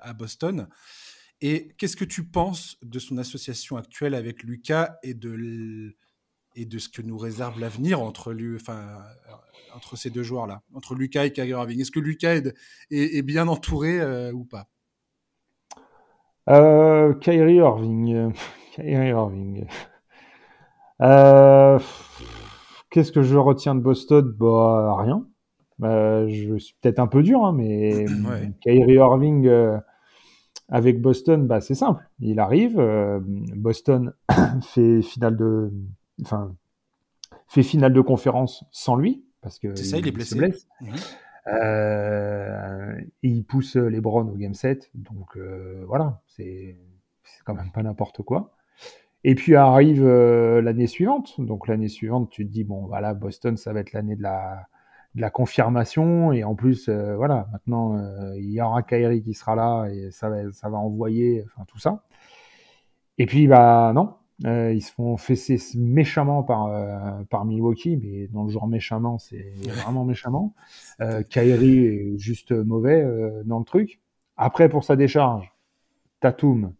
[0.00, 0.66] à Boston?
[1.44, 5.96] Et qu'est-ce que tu penses de son association actuelle avec Lucas et de,
[6.54, 9.00] et de ce que nous réserve l'avenir entre, lui, enfin,
[9.74, 11.80] entre ces deux joueurs-là, entre Lucas et Kyrie Irving?
[11.80, 12.54] Est-ce que Lucas est,
[12.90, 14.68] est, bien entouré euh, ou pas?
[16.48, 18.32] Euh, Kyrie Irving.
[18.76, 19.66] Kyrie Irving.
[21.00, 21.80] Euh,
[22.90, 24.32] qu'est-ce que je retiens de Boston?
[24.38, 25.26] Bah, rien.
[25.82, 28.06] Euh, je suis peut-être un peu dur, hein, mais
[28.60, 29.50] Kyrie Irving
[30.68, 32.04] avec Boston, bah, c'est simple.
[32.20, 34.12] Il arrive, euh, Boston
[34.62, 35.72] fait finale de,
[36.22, 36.54] enfin,
[37.46, 40.38] fait finale de conférence sans lui parce que ça, il, est blessé.
[40.80, 40.88] Mhm.
[41.48, 46.76] Euh, il pousse les Browns au game 7, donc euh, voilà, c'est
[47.44, 48.54] quand même pas n'importe quoi.
[49.24, 53.72] Et puis arrive l'année suivante, donc l'année suivante, tu te dis bon voilà, Boston, ça
[53.72, 54.68] va être l'année de la
[55.14, 59.34] de la confirmation et en plus euh, voilà maintenant euh, il y aura Kairi qui
[59.34, 62.04] sera là et ça va ça va envoyer enfin tout ça.
[63.18, 64.14] Et puis bah non
[64.46, 66.70] euh, ils se font fesser méchamment par
[67.28, 70.54] par Milwaukee mais dans le genre méchamment c'est vraiment méchamment.
[71.30, 73.06] Kairi est juste mauvais
[73.44, 74.00] dans le truc.
[74.36, 75.52] Après pour sa décharge
[76.20, 76.72] Tatum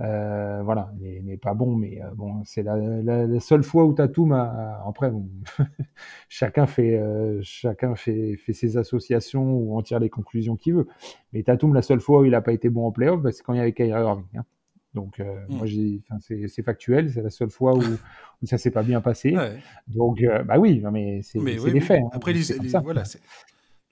[0.00, 4.32] Euh, voilà, n'est pas bon, mais euh, bon, c'est la, la, seule fois où Tatum
[4.32, 5.26] a, après, bon,
[6.28, 10.86] chacun fait, euh, chacun fait, fait ses associations ou en tire les conclusions qu'il veut.
[11.32, 13.42] Mais Tatum, la seule fois où il n'a pas été bon en playoff, bah, c'est
[13.42, 14.24] quand il y avait Kyrie Irving.
[14.36, 14.44] Hein.
[14.92, 15.56] Donc, euh, mm.
[15.56, 19.34] moi, j'ai, c'est factuel, c'est la seule fois où, où ça s'est pas bien passé.
[19.86, 22.02] Donc, bah oui, mais c'est des faits.
[22.02, 22.10] Hein.
[22.12, 22.42] Après, les,
[22.82, 23.04] voilà,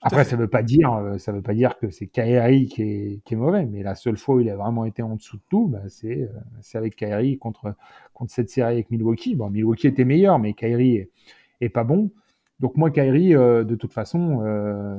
[0.05, 3.21] après, ça veut pas dire, euh, ça veut pas dire que c'est Kyrie qui est,
[3.25, 5.41] qui est, mauvais, mais la seule fois où il a vraiment été en dessous de
[5.49, 6.27] tout, bah, c'est, euh,
[6.61, 7.73] c'est avec Kyrie contre,
[8.13, 9.35] contre cette série avec Milwaukee.
[9.35, 11.07] Bon, Milwaukee était meilleur, mais Kyrie
[11.59, 12.11] est, pas bon.
[12.59, 14.41] Donc moi, Kyrie, euh, de toute façon,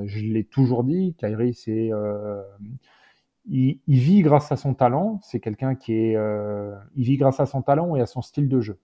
[0.06, 1.92] je l'ai toujours dit, Kyrie, c'est,
[3.48, 5.20] il, il, vit grâce à son talent.
[5.22, 6.16] C'est quelqu'un qui est,
[6.96, 8.80] il vit grâce à son talent et à son style de jeu.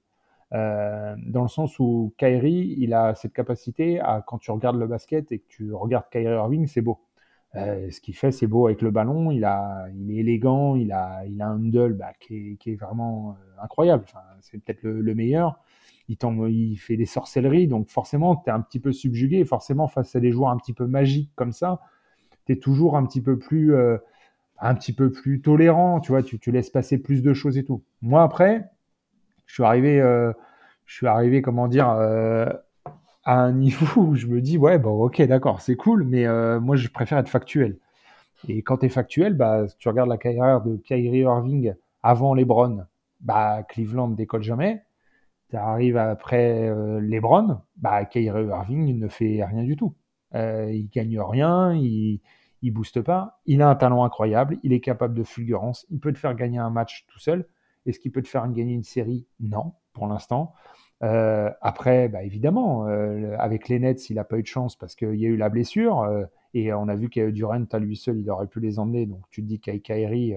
[0.55, 4.87] Euh, dans le sens où Kyrie, il a cette capacité à, quand tu regardes le
[4.87, 7.01] basket et que tu regardes Kyrie Irving, c'est beau.
[7.55, 9.31] Euh, ce qu'il fait, c'est beau avec le ballon.
[9.31, 12.73] Il, a, il est élégant, il a, il a un handle bah, qui, est, qui,
[12.73, 14.05] est, vraiment euh, incroyable.
[14.07, 15.61] Enfin, c'est peut-être le, meilleur.
[16.09, 16.17] Il,
[16.49, 19.45] il, fait des sorcelleries, donc forcément, tu es un petit peu subjugué.
[19.45, 21.81] Forcément, face à des joueurs un petit peu magiques comme ça,
[22.47, 23.99] tu es toujours un petit peu plus, euh,
[24.59, 26.01] un petit peu plus tolérant.
[26.01, 27.83] Tu vois, tu, tu laisses passer plus de choses et tout.
[28.01, 28.71] Moi, après,
[29.47, 30.33] je suis arrivé, euh,
[30.87, 32.47] je suis arrivé, comment dire, euh,
[33.25, 36.61] à un niveau où je me dis, ouais, bon, ok, d'accord, c'est cool, mais euh,
[36.61, 37.79] moi, je préfère être factuel.
[38.49, 42.87] Et quand tu es factuel, bah, tu regardes la carrière de Kyrie Irving avant LeBron,
[43.21, 44.83] bah, Cleveland décolle jamais.
[45.51, 46.69] Tu arrives après
[47.01, 49.95] LeBron, bah, Kyrie Irving ne fait rien du tout.
[50.35, 52.21] il gagne rien, il,
[52.63, 53.41] il booste pas.
[53.47, 56.59] Il a un talent incroyable, il est capable de fulgurance, il peut te faire gagner
[56.59, 57.47] un match tout seul.
[57.87, 59.27] Est-ce qu'il peut te faire gagner une série?
[59.41, 60.55] Non, pour l'instant.
[61.03, 64.95] Euh, après, bah, évidemment, euh, avec les Nets, il n'a pas eu de chance parce
[64.95, 66.01] qu'il y a eu la blessure.
[66.03, 69.07] Euh, et on a vu qu'il Durant à lui seul, il aurait pu les emmener.
[69.07, 70.37] Donc tu te dis qu'avec Kyrie,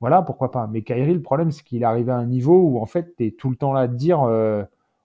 [0.00, 0.66] voilà, pourquoi pas.
[0.66, 3.26] Mais Kyrie, le problème, c'est qu'il est arrivé à un niveau où en fait, tu
[3.26, 4.20] es tout le temps là à te dire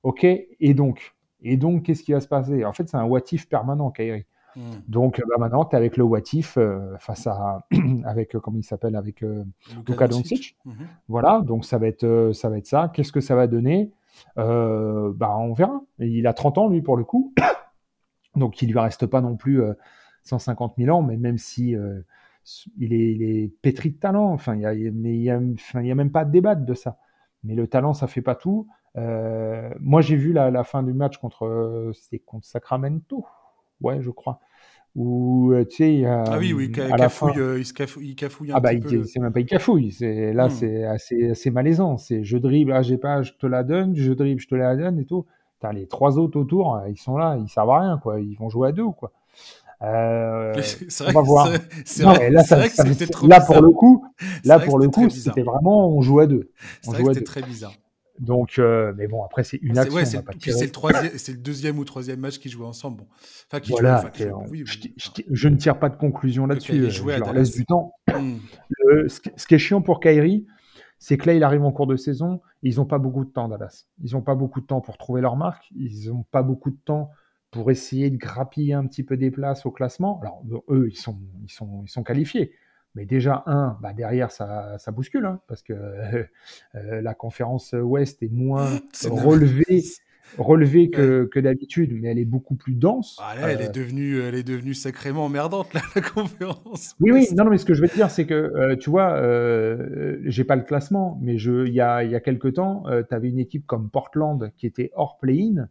[0.04, 1.16] OK, et donc?
[1.44, 2.66] Et donc, qu'est-ce qui va se passer?
[2.66, 4.26] En fait, c'est un what if permanent, Kyrie.
[4.56, 4.72] Hmm.
[4.88, 7.66] Donc bah, maintenant, tu es avec le Watif euh, face à
[8.06, 9.44] avec euh, comment il s'appelle avec euh,
[9.88, 10.58] Luka Doncic.
[10.66, 10.88] Mhm.
[11.08, 12.92] Voilà, donc ça va être ça va être ça.
[12.94, 13.92] Qu'est-ce que ça va donner?
[14.36, 15.82] Bah on verra.
[16.00, 17.34] Il a 30 ans lui pour le coup,
[18.36, 19.62] donc il lui reste pas non plus
[20.24, 21.76] 150 000 ans, mais même si
[22.78, 24.32] il est, il, est, pétri de talent.
[24.32, 26.74] Enfin, il y a, y a, enfin, il y a même pas de débat de
[26.74, 26.98] ça.
[27.44, 28.68] Mais le talent, ça fait pas tout.
[28.96, 31.94] moi, j'ai vu la, la, fin du match contre,
[32.26, 33.26] contre Sacramento
[33.82, 34.40] ouais, je crois.
[34.94, 38.16] Où, euh, tu sais, ah oui, oui, à la fin, euh, il, se cafouille, il
[38.16, 39.04] cafouille un ah bah, petit peu.
[39.06, 39.92] C'est même pas il cafouille.
[39.92, 40.52] C'est là, hmm.
[40.52, 41.98] c'est assez, assez malaisant.
[41.98, 44.76] C'est je dribble, ah j'ai pas, je te la donne, je dribble, je te la
[44.76, 45.26] donne et tout.
[45.62, 48.20] T'as les trois autres autour, euh, ils sont là, ils servent à rien, quoi.
[48.20, 49.14] Ils vont jouer à deux ou quoi.
[49.82, 50.54] Euh,
[51.08, 51.50] on va voir.
[51.86, 54.06] C'est vrai, là, ça, ça, là pour le coup,
[54.44, 56.52] là pour le coup, c'était vraiment on joue à deux.
[56.84, 57.24] Joue à deux.
[57.24, 57.74] très bizarre.
[58.20, 59.96] Donc, euh, mais bon, après, c'est une action.
[59.96, 62.98] Ouais, c'est le, le deuxième ou troisième match qu'ils jouaient ensemble.
[62.98, 63.08] Bon.
[63.48, 66.74] Enfin, qui voilà, je, ne tire pas de conclusion là-dessus.
[66.74, 67.94] Euh, je leur laisse du temps.
[68.08, 68.38] Hmm.
[69.08, 70.46] ce, qui est chiant pour Kyrie,
[71.00, 72.42] c'est que là, il arrive en cours de saison.
[72.62, 73.86] Ils n'ont pas beaucoup de temps, Dallas.
[74.04, 75.66] Ils n'ont pas beaucoup de temps pour trouver leur marque.
[75.76, 77.12] Ils n'ont pas beaucoup de temps
[77.50, 80.20] pour essayer de grappiller un petit peu des places au classement.
[80.22, 82.54] Alors, eux, ils sont, ils sont, ils sont qualifiés.
[82.96, 88.22] Mais déjà, un, bah derrière, ça, ça bouscule, hein, parce que euh, la conférence Ouest
[88.22, 89.84] est moins relevée,
[90.38, 93.18] relevée que, que d'habitude, mais elle est beaucoup plus dense.
[93.22, 96.96] Ah là, elle, est euh, devenue, elle est devenue sacrément emmerdante, là, la conférence.
[97.00, 98.90] Oui, oui, non, non, mais ce que je veux te dire, c'est que, euh, tu
[98.90, 102.84] vois, euh, j'ai pas le classement, mais je, il y a, y a quelques temps,
[103.08, 105.68] tu avais une équipe comme Portland qui était hors play-in,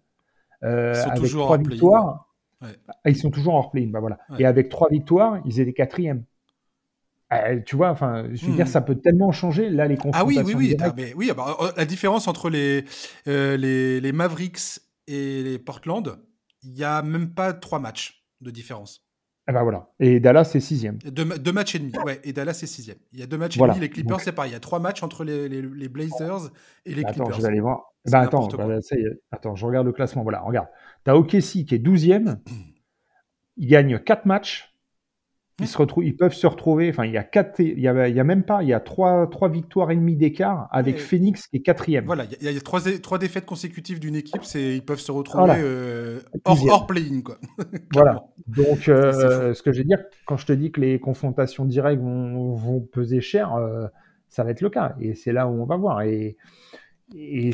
[0.63, 2.27] avec trois victoires.
[2.63, 2.69] Ouais.
[2.89, 4.19] Ah, ils sont toujours hors play-in, bah voilà.
[4.39, 6.25] Et avec trois victoires, ils étaient quatrième.
[7.33, 8.69] Euh, tu vois, enfin, je veux dire, hmm.
[8.69, 9.71] ça peut tellement changer.
[9.71, 10.41] Là, les confrontations.
[10.41, 10.77] Ah oui, oui, oui.
[10.97, 12.85] mais, oui bah, euh, la différence entre les,
[13.29, 16.19] euh, les, les, Mavericks et les Portland,
[16.63, 19.07] il n'y a même pas trois matchs de différence.
[19.47, 19.91] Ah bah voilà.
[19.99, 20.99] Et Dallas, c'est sixième.
[20.99, 22.21] Deux, deux, matchs et demi, ouais.
[22.25, 22.99] Et Dallas, c'est sixième.
[23.13, 23.81] Il y a deux matchs et demi.
[23.81, 24.51] Les Clippers, c'est pareil.
[24.51, 26.51] Il y a trois matchs entre les, les, Blazers
[26.85, 27.27] et les Clippers.
[27.27, 27.93] Attends, je vais aller voir.
[28.09, 28.79] Bah, attends, bah,
[29.33, 30.23] attends, je regarde le classement.
[30.23, 30.69] Voilà, regarde.
[31.05, 32.41] Tu as OKC qui est douzième.
[33.57, 34.70] Il gagne quatre matchs
[35.61, 36.91] ils, se retrouvent, ils peuvent se retrouver.
[36.91, 38.73] Enfin, il y a quatre, il y a, il y a même pas, il y
[38.73, 42.05] a trois, trois victoires et demie d'écart avec Phoenix qui est quatrième.
[42.05, 44.85] Voilà, il y a, il y a trois, trois, défaites consécutives d'une équipe, c'est ils
[44.85, 47.39] peuvent se retrouver euh, hors, hors playing quoi.
[47.93, 48.25] voilà.
[48.47, 52.03] Donc, euh, ce que je veux dire, quand je te dis que les confrontations directes
[52.03, 53.87] vont, vont peser cher, euh,
[54.29, 54.95] ça va être le cas.
[55.01, 56.03] Et c'est là où on va voir.
[56.03, 56.37] Et,
[57.15, 57.51] et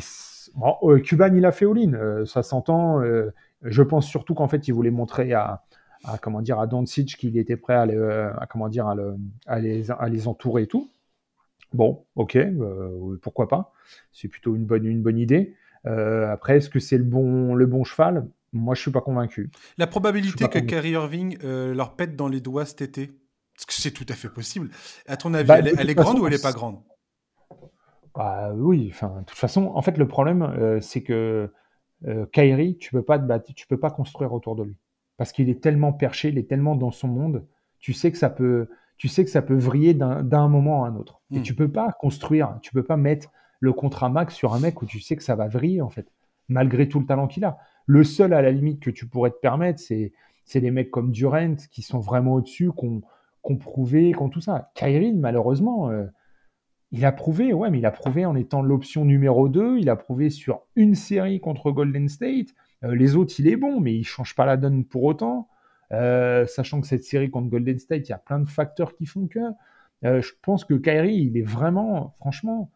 [0.55, 3.01] bon, Cuban, il a fait all-in, ça s'entend.
[3.61, 5.63] je pense surtout qu'en fait, il voulait montrer à
[6.07, 8.95] à comment dire à Doncic qu'il était prêt à, comment dire à,
[9.59, 10.89] les, à, les, entourer et tout.
[11.73, 12.37] Bon, ok,
[13.21, 13.73] pourquoi pas.
[14.11, 15.55] C'est plutôt une bonne, une bonne idée.
[15.85, 18.27] après, est-ce que c'est le bon, le bon cheval?
[18.53, 19.51] Moi, je suis pas convaincu.
[19.77, 23.07] La probabilité que Kyrie Irving leur pète dans les doigts cet été,
[23.55, 24.69] parce que c'est tout à fait possible.
[25.07, 26.79] À ton avis, bah, elle, est grande ou elle est pas grande?
[28.15, 31.51] Bah, oui, enfin, de toute façon, en fait, le problème, c'est que
[32.05, 34.77] euh, Kyrie, tu peux pas te battre, tu peux pas construire autour de lui
[35.17, 37.45] parce qu'il est tellement perché, il est tellement dans son monde.
[37.79, 40.95] Tu sais que ça peut, tu sais que ça peut vriller d'un moment à un
[40.95, 41.21] autre.
[41.31, 41.43] Et hmm.
[41.43, 44.85] tu peux pas construire, tu peux pas mettre le contrat max sur un mec où
[44.85, 46.11] tu sais que ça va vriller en fait,
[46.47, 47.57] malgré tout le talent qu'il a.
[47.85, 50.13] Le seul à la limite que tu pourrais te permettre, c'est
[50.45, 53.01] c'est des mecs comme Durant qui sont vraiment au-dessus, qu'on
[53.41, 54.71] qu'on prouvé, qu'on tout ça.
[54.75, 56.05] Kyrie, malheureusement, euh,
[56.91, 59.95] il a prouvé, ouais, mais il a prouvé en étant l'option numéro 2, il a
[59.95, 62.47] prouvé sur une série contre Golden State.
[62.83, 65.49] Euh, les autres, il est bon, mais il change pas la donne pour autant.
[65.93, 69.05] Euh, sachant que cette série contre Golden State, il y a plein de facteurs qui
[69.05, 69.39] font que.
[70.05, 72.71] Euh, je pense que Kyrie, il est vraiment, franchement,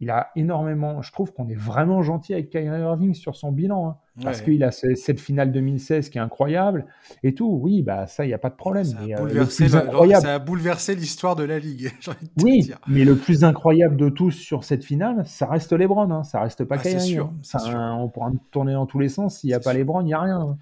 [0.00, 1.02] il a énormément.
[1.02, 4.62] Je trouve qu'on est vraiment gentil avec Kyrie Irving sur son bilan, hein, parce qu'il
[4.62, 6.86] a cette finale 2016 qui est incroyable
[7.22, 7.58] et tout.
[7.62, 8.84] Oui, bah ça, il n'y a pas de problème.
[8.84, 10.22] Ça a, bouleversé, incroyable...
[10.22, 11.90] ça a bouleversé l'histoire de la ligue.
[12.42, 16.40] oui, mais le plus incroyable de tous sur cette finale, ça reste LeBron, hein, ça
[16.40, 17.00] reste pas ah, Kyrie.
[17.00, 17.96] Sûr, hein.
[18.00, 19.40] on pourra tourner dans tous les sens.
[19.40, 20.40] S'il n'y a pas LeBron, il n'y a rien.
[20.40, 20.58] Hein.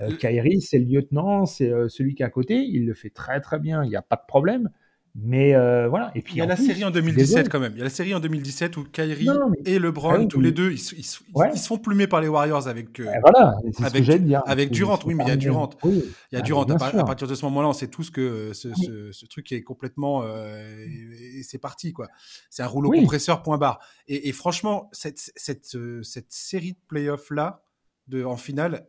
[0.00, 2.56] Euh, Kyrie, c'est le lieutenant, c'est euh, celui qui est à côté.
[2.56, 3.84] Il le fait très très bien.
[3.84, 4.70] Il n'y a pas de problème.
[5.16, 6.10] Mais euh, voilà.
[6.16, 7.72] Et puis il y a la série en 2017 quand même.
[7.74, 9.28] Il y a la série en 2017 où Kyrie
[9.64, 12.98] et LeBron, ah tous les deux, ils, ils, se font plumer par les Warriors avec.
[12.98, 13.54] Euh, voilà.
[13.84, 14.08] Avec,
[14.46, 14.98] avec Durant.
[15.06, 15.70] Oui, mais il y a Durant.
[15.84, 16.64] Il y a ah, Durant.
[16.64, 18.70] À, partir de ce moment-là, on sait tous que euh, ce,
[19.12, 20.24] ce, truc est complètement.
[20.26, 22.08] et c'est parti quoi.
[22.50, 23.78] C'est un rouleau compresseur point barre.
[24.08, 27.62] Et, franchement, cette, cette, cette série de playoffs là,
[28.08, 28.88] de, en finale,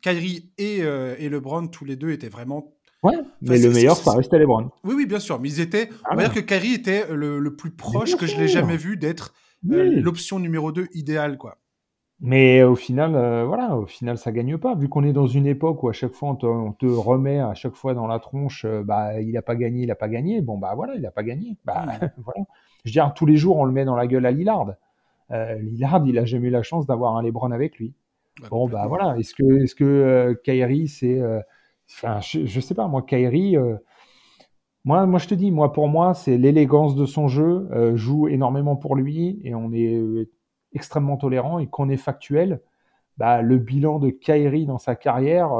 [0.00, 2.75] Kyrie et, et LeBron, tous les deux étaient vraiment
[3.06, 4.70] Ouais, mais le meilleur, ça restait LeBron.
[4.84, 5.38] Oui, oui, bien sûr.
[5.38, 5.90] Mais ils étaient.
[6.10, 8.96] on va ah dire que Kyrie était le, plus proche que je l'ai jamais vu
[8.96, 9.32] d'être
[9.70, 11.58] euh, l'option numéro 2 idéale, quoi.
[12.20, 14.74] Mais au final, euh, voilà, au final, ça gagne pas.
[14.74, 17.74] Vu qu'on est dans une époque où à chaque fois on te, remet à chaque
[17.74, 20.40] fois dans la tronche, euh, bah il a pas gagné, il a pas gagné.
[20.40, 21.58] Bon bah voilà, il a pas gagné.
[21.66, 22.08] Bah hmm.
[22.24, 22.40] voilà.
[22.84, 24.74] Je veux dire, tous les jours on le met dans la gueule à Lillard.
[25.30, 27.92] Lillard, il a jamais eu la chance d'avoir un LeBron avec lui.
[28.50, 29.18] bon bah voilà.
[29.18, 31.20] Est-ce que, est-ce que Kyrie c'est
[31.90, 33.76] Enfin, je, je, sais pas, moi, Kairi, euh,
[34.84, 38.28] moi, moi, je te dis, moi, pour moi, c'est l'élégance de son jeu, euh, joue
[38.28, 40.30] énormément pour lui, et on est euh,
[40.72, 42.60] extrêmement tolérant, et qu'on est factuel,
[43.18, 45.52] bah, le bilan de Kairi dans sa carrière,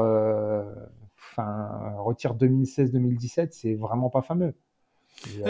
[1.31, 4.53] enfin, retire 2016-2017, c'est vraiment pas fameux.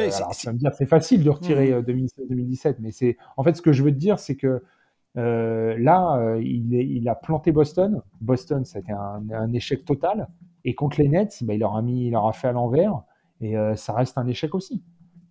[0.10, 2.76] ça me dire, c'est facile de retirer 2016-2017, mmh.
[2.80, 4.64] mais c'est, en fait, ce que je veux te dire, c'est que
[5.16, 8.02] là, il, il, a planté Boston.
[8.22, 10.30] Boston, c'était un, un échec total.
[10.66, 13.04] Et contre les Nets, bah, il, leur a mis, il leur fait à l'envers.
[13.42, 14.84] Et euh, ça reste un échec aussi.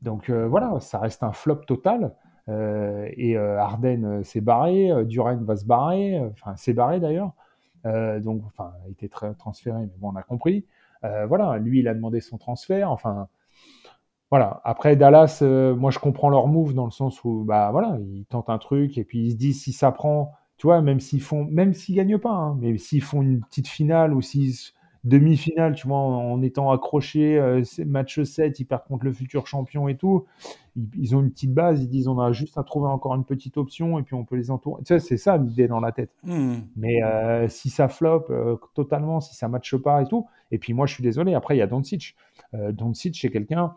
[0.02, 2.14] Donc euh, voilà, ça reste un flop total.
[2.48, 7.32] Euh, et Arden s'est barré, Duran va se barrer, enfin s'est barré d'ailleurs.
[7.84, 10.64] donc, enfin, il été très transféré, mais bon, on a compris.
[11.02, 12.90] voilà, lui, il a demandé son transfert.
[12.90, 13.28] Enfin,
[14.30, 14.60] voilà.
[14.64, 15.42] Après Dallas,
[15.76, 18.98] moi, je comprends leur move dans le sens où, bah voilà, ils tentent un truc
[18.98, 21.96] et puis ils se disent si ça prend, tu vois, même s'ils font, même s'ils
[21.96, 24.54] gagnent pas, hein, mais s'ils font une petite finale ou s'ils
[25.06, 29.88] demi-finale, tu vois, en, étant accroché, euh, match 7, ils perdent contre le futur champion
[29.88, 30.26] et tout.
[30.96, 33.56] Ils, ont une petite base, ils disent on a juste à trouver encore une petite
[33.56, 34.82] option et puis on peut les entourer.
[34.82, 36.10] Tu sais, c'est ça l'idée dans la tête.
[36.24, 36.56] Hmm.
[36.76, 40.74] Mais euh, si ça flop euh, totalement, si ça matche pas et tout, et puis
[40.74, 42.16] moi je suis désolé, après il y a Doncic.
[42.52, 43.74] Doncic, c'est quelqu'un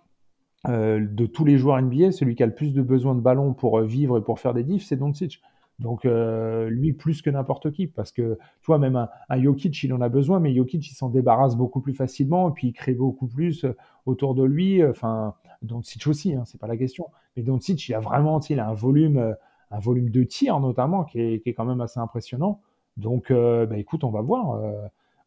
[0.66, 3.80] de tous les joueurs NBA, celui qui a le plus de besoin de ballon pour
[3.82, 5.42] vivre et pour faire des diffs, c'est Doncic.
[5.80, 9.84] Donc euh, lui plus que n'importe qui, parce que tu vois même un, un, Jokic
[9.84, 12.74] il en a besoin, mais Jokic il s'en débarrasse beaucoup plus facilement et puis il
[12.74, 14.84] crée beaucoup plus euh, autour de lui.
[14.86, 17.08] Enfin Doncic aussi, hein, c'est pas la question.
[17.36, 19.34] Mais Doncic il a vraiment, il a un volume, euh,
[19.72, 22.62] un volume de tir notamment qui est, qui est quand même assez impressionnant.
[22.98, 24.62] Donc bah, écoute, on va voir.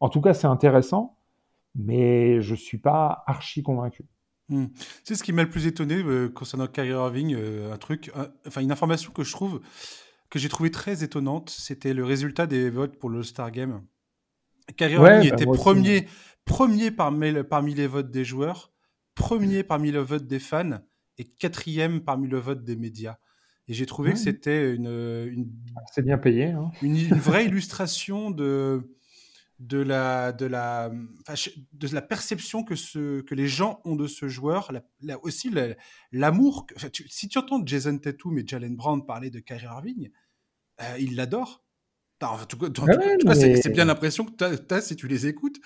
[0.00, 1.16] En tout cas c'est intéressant,
[1.74, 4.04] mais je suis pas archi convaincu.
[4.50, 4.66] Hmm.
[5.04, 7.34] C'est ce qui m'a le plus étonné concernant Kyrie Irving,
[7.72, 8.12] un truc,
[8.60, 9.62] une information que je trouve
[10.32, 13.84] que j'ai trouvé très étonnante, c'était le résultat des votes pour le Star Game.
[14.78, 16.06] Kyrie Irving bah, était premier,
[16.46, 18.72] premier parmi, parmi les votes des joueurs,
[19.14, 20.80] premier parmi le vote des fans
[21.18, 23.18] et quatrième parmi le vote des médias.
[23.68, 25.52] Et j'ai trouvé que c'était une, une
[25.92, 26.70] c'est bien payé, hein.
[26.80, 28.90] une, vraie illustration de
[29.62, 30.90] de la de la
[31.72, 35.50] de la perception que ce que les gens ont de ce joueur, la, aussi
[36.10, 36.66] l'amour.
[37.08, 40.10] si tu entends Jason Tatum et Jalen Brown parler de Kyrie Irving,
[40.80, 41.64] euh, ils l'adorent.
[42.20, 45.58] En tout, cas, c'est bien l'impression que tu as, si tu les écoutes.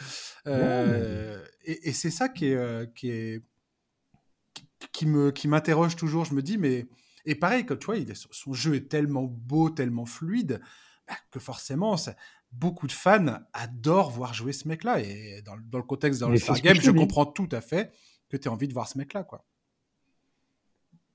[0.46, 3.42] Euh, et, c'est ça qui est, euh, qui est
[4.92, 6.24] qui me qui m'interroge toujours.
[6.24, 6.86] Je me dis, mais
[7.26, 10.62] et pareil, comme tu vois, il son jeu est tellement beau, tellement fluide,
[11.06, 11.96] bah, que forcément,
[12.52, 15.00] beaucoup de fans adorent voir jouer ce mec-là.
[15.00, 17.92] Et dans, le contexte dans le Star Game, je, comprends tout à fait
[18.28, 19.44] que tu aies envie de voir ce mec-là, quoi.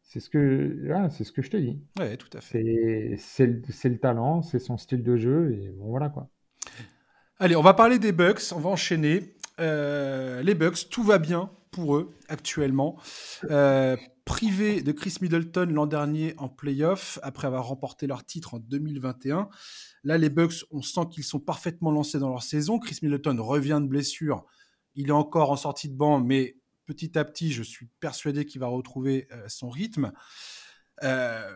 [0.04, 1.82] C'est ce que, ah, c'est ce que je te dis.
[1.98, 3.16] Ouais, tout à fait.
[3.18, 6.30] C'est le, talent, c'est son style de jeu, et bon, voilà quoi.
[7.40, 9.36] Allez, on va parler des Bucks, on va enchaîner.
[9.60, 12.98] Euh, les Bucks, tout va bien pour eux actuellement.
[13.50, 18.60] Euh, privé de Chris Middleton l'an dernier en playoff, après avoir remporté leur titre en
[18.60, 19.50] 2021.
[20.04, 22.80] Là, les Bucks, on sent qu'ils sont parfaitement lancés dans leur saison.
[22.80, 24.46] Chris Middleton revient de blessure.
[24.96, 28.60] Il est encore en sortie de banc, mais petit à petit, je suis persuadé qu'il
[28.60, 30.12] va retrouver euh, son rythme.
[31.04, 31.56] Euh,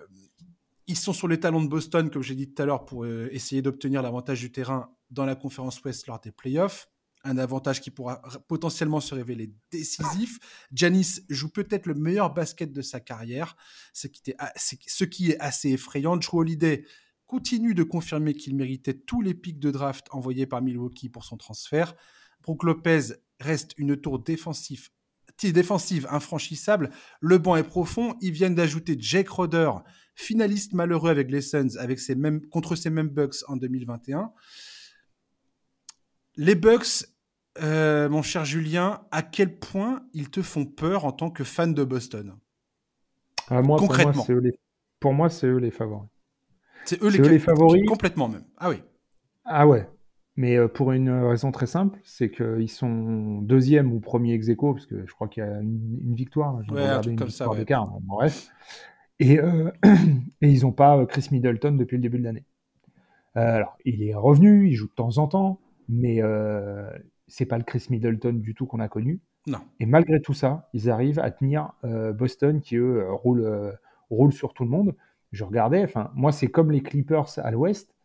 [0.87, 3.27] ils sont sur les talons de Boston, comme j'ai dit tout à l'heure, pour euh,
[3.31, 6.87] essayer d'obtenir l'avantage du terrain dans la conférence Ouest lors des playoffs.
[7.27, 10.37] Un avantage qui pourra potentiellement se révéler décisif.
[10.71, 13.55] Janis joue peut-être le meilleur basket de sa carrière,
[13.93, 14.31] ce qui,
[15.31, 16.17] est assez effrayant.
[16.17, 16.85] Drew Holiday
[17.25, 21.35] continue de confirmer qu'il méritait tous les pics de draft envoyés par Milwaukee pour son
[21.35, 21.95] transfert.
[22.43, 24.89] Brook Lopez reste une tour défensive
[25.43, 26.91] défensive infranchissable.
[27.19, 28.15] Le banc est profond.
[28.21, 29.71] Ils viennent d'ajouter Jake Roder,
[30.15, 34.31] finaliste malheureux avec les Suns, avec ses mêmes, contre ces mêmes Bucks en 2021.
[36.37, 37.05] Les Bucks,
[37.61, 41.73] euh, mon cher Julien, à quel point ils te font peur en tant que fan
[41.73, 42.35] de Boston?
[43.49, 44.25] Ah, moi, Concrètement.
[44.99, 46.09] Pour moi, c'est eux, les favoris.
[46.85, 47.85] C'est eux, les, favoris.
[47.87, 48.45] Complètement même.
[48.57, 48.77] Ah oui.
[49.43, 49.87] Ah ouais.
[50.35, 54.73] Mais euh, pour une raison très simple, c'est qu'ils sont deuxième ou premier ex aequo,
[54.73, 56.59] parce que je crois qu'il y a une, victoire.
[56.69, 57.47] Ouais, un truc comme ça.
[58.01, 58.49] bref.
[59.19, 59.71] Et, euh,
[60.41, 62.45] et ils n'ont pas Chris Middleton depuis le début de l'année.
[63.35, 66.89] alors, il est revenu, il joue de temps en temps, mais euh,
[67.27, 69.19] c'est pas le Chris Middleton du tout qu'on a connu.
[69.47, 69.59] Non.
[69.79, 73.77] Et malgré tout ça, ils arrivent à tenir Boston qui, eux, roule,
[74.09, 74.95] roule sur tout le monde.
[75.31, 77.95] Je regardais, enfin, moi, c'est comme les Clippers à l'ouest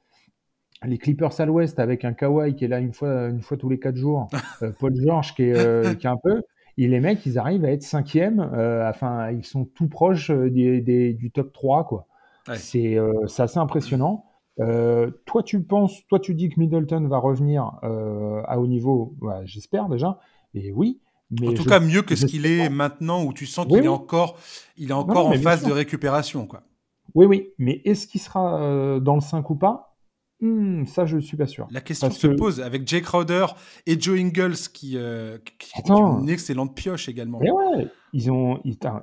[0.85, 3.69] les Clippers à l'ouest avec un Kawhi qui est là une fois, une fois tous
[3.69, 4.29] les quatre jours,
[4.63, 6.43] euh, Paul George qui est, euh, qui est un peu,
[6.79, 10.81] et les mecs, ils arrivent à être cinquième, euh, enfin, ils sont tout proches des,
[10.81, 12.07] des, du top 3, quoi.
[12.55, 12.99] C'est
[13.39, 14.25] assez impressionnant.
[14.59, 20.19] Toi, tu penses, toi, tu dis que Middleton va revenir à haut niveau, j'espère déjà,
[20.55, 21.01] et oui.
[21.41, 23.89] Mais en tout cas, mieux que ce qu'il est maintenant, où tu sens qu'il est
[23.89, 24.37] encore,
[24.77, 26.63] il est encore en phase de récupération, quoi.
[27.15, 29.90] Oui, oui, mais est-ce qu'il sera dans le 5 ou pas?
[30.43, 31.69] Hmm, ça, je ne suis pas sûr.
[31.71, 33.47] La question se pose avec Jake Crowder
[33.87, 35.37] et Joe Ingles qui, euh,
[35.89, 37.39] une excellente pioche également.
[37.41, 38.59] Mais ouais, ils ont,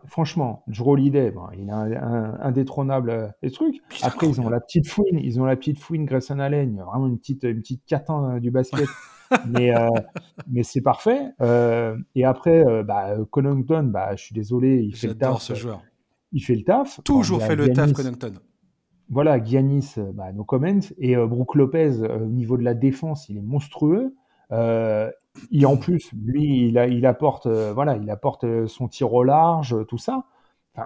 [0.07, 3.81] franchement, Joe Holiday, il est un, indétrônable euh, trucs.
[4.01, 7.19] Après, ils ont la petite fouine, ils ont la petite fouine Grayson Allen, vraiment une
[7.19, 8.87] petite, une petite catin euh, du basket.
[9.45, 9.73] mais
[10.49, 11.19] mais c'est parfait.
[12.15, 15.41] et après, bah, Connaughton, bah, je suis désolé, il fait le taf.
[15.41, 15.83] ce joueur.
[16.31, 17.01] Il fait le taf.
[17.03, 18.33] Toujours fait le taf, Connaughton
[19.09, 20.91] voilà, Giannis, euh, bah, no comments.
[20.97, 24.15] Et euh, Brook Lopez, euh, au niveau de la défense, il est monstrueux.
[25.51, 30.23] et en plus, lui, il, apporte, voilà, il apporte son tir au large, tout ça.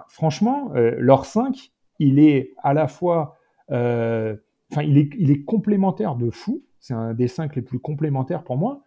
[0.08, 3.38] Franchement, leur 5, il est à la fois,
[3.70, 6.64] enfin, il est, il est complémentaire de fou.
[6.80, 8.82] C'est un des 5 les plus complémentaires pour moi.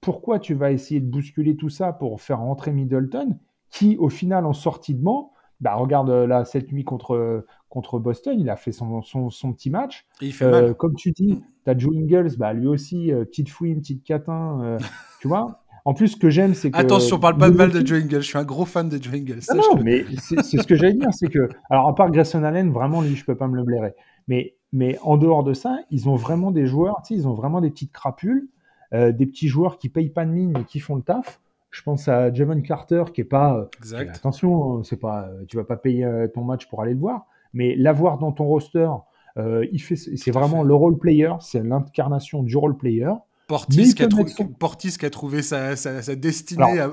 [0.00, 3.38] Pourquoi tu vas essayer de bousculer tout ça pour faire rentrer Middleton,
[3.70, 8.38] qui, au final, en sortie de banc, bah, regarde là cette nuit contre, contre Boston,
[8.38, 10.04] il a fait son, son, petit match.
[10.20, 10.64] il fait mal.
[10.64, 14.04] Euh, comme tu dis, tu as Joe Ingles, bah, lui aussi, euh, petite fouine, petite
[14.04, 14.78] catin, euh,
[15.22, 15.62] tu vois.
[15.86, 16.76] En plus, ce que j'aime, c'est que.
[16.76, 18.20] Attention, on parle pas de mal de Joe Ingles.
[18.20, 19.40] Je suis un gros fan de Joe Ingles.
[19.54, 21.48] Non, mais c'est ce que j'allais dire, c'est que.
[21.70, 23.94] Alors, à part Grayson Allen, vraiment, lui, je peux pas me le blairer.
[24.28, 27.34] Mais, mais en dehors de ça, ils ont vraiment des joueurs, tu sais, ils ont
[27.34, 28.48] vraiment des petites crapules,
[28.92, 31.40] des petits joueurs qui payent pas de mine mais qui font le taf.
[31.72, 33.68] Je pense à Javon Carter qui est pas.
[33.92, 36.92] Euh, attention, hein, c'est pas, euh, tu vas pas payer euh, ton match pour aller
[36.92, 38.88] le voir, mais l'avoir dans ton roster,
[39.36, 43.08] il fait, c'est vraiment le role player, c'est l'incarnation du role player.
[43.48, 46.86] Portis qui, a trouvé, Portis qui a trouvé sa, sa, destinée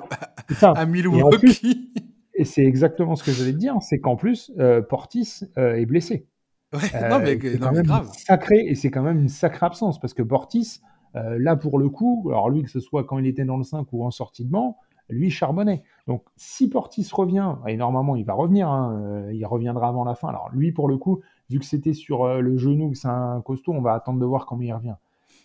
[0.61, 1.91] à, Milwaukee.
[2.33, 4.53] Et, c'est exactement ce que je voulais te dire, c'est qu'en plus,
[4.87, 6.25] Portis est blessé.
[6.73, 8.09] Ouais, non, mais, non, mais grave.
[8.17, 10.79] Sacré, et c'est quand même une sacrée absence parce que Portis,
[11.13, 13.87] là, pour le coup, alors lui, que ce soit quand il était dans le 5
[13.91, 14.77] ou en sortie de banc,
[15.09, 15.83] lui charbonnait.
[16.07, 20.15] Donc, si Portis revient, et normalement il va revenir, hein, euh, il reviendra avant la
[20.15, 20.29] fin.
[20.29, 23.41] Alors, lui, pour le coup, vu que c'était sur euh, le genou, que c'est un
[23.41, 24.95] costaud, on va attendre de voir comment il revient.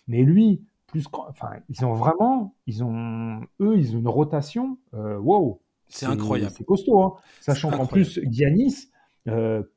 [0.07, 5.59] Mais lui, plus, enfin, ils ont vraiment, ils ont, eux, ils ont une rotation, wow.
[5.87, 6.51] C'est incroyable.
[6.55, 7.13] C'est costaud, hein.
[7.41, 8.89] sachant qu'en plus, Giannis,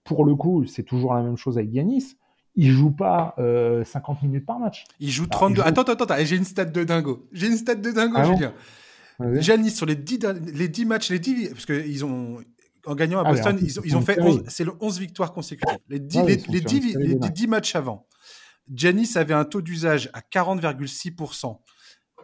[0.05, 2.17] pour le coup, c'est toujours la même chose avec Giannis
[2.59, 4.85] il joue pas 50 euh, minutes par match.
[4.99, 5.63] Il joue 32.
[5.63, 7.29] Attends, attends, attends, j'ai une stat de dingo.
[7.33, 8.53] J'ai une stat de dingo, ah Julien.
[9.41, 10.19] Giannis, sur les 10,
[10.55, 12.39] les 10 matchs, les 10, parce qu'ils ont,
[12.85, 15.79] en gagnant à ah, Boston, ils, ont fait c'est le 11 victoires consécutives.
[15.89, 18.07] Les 10, les, les 10, les 10 matchs avant,
[18.73, 21.59] Giannis avait un taux d'usage à 40,6%.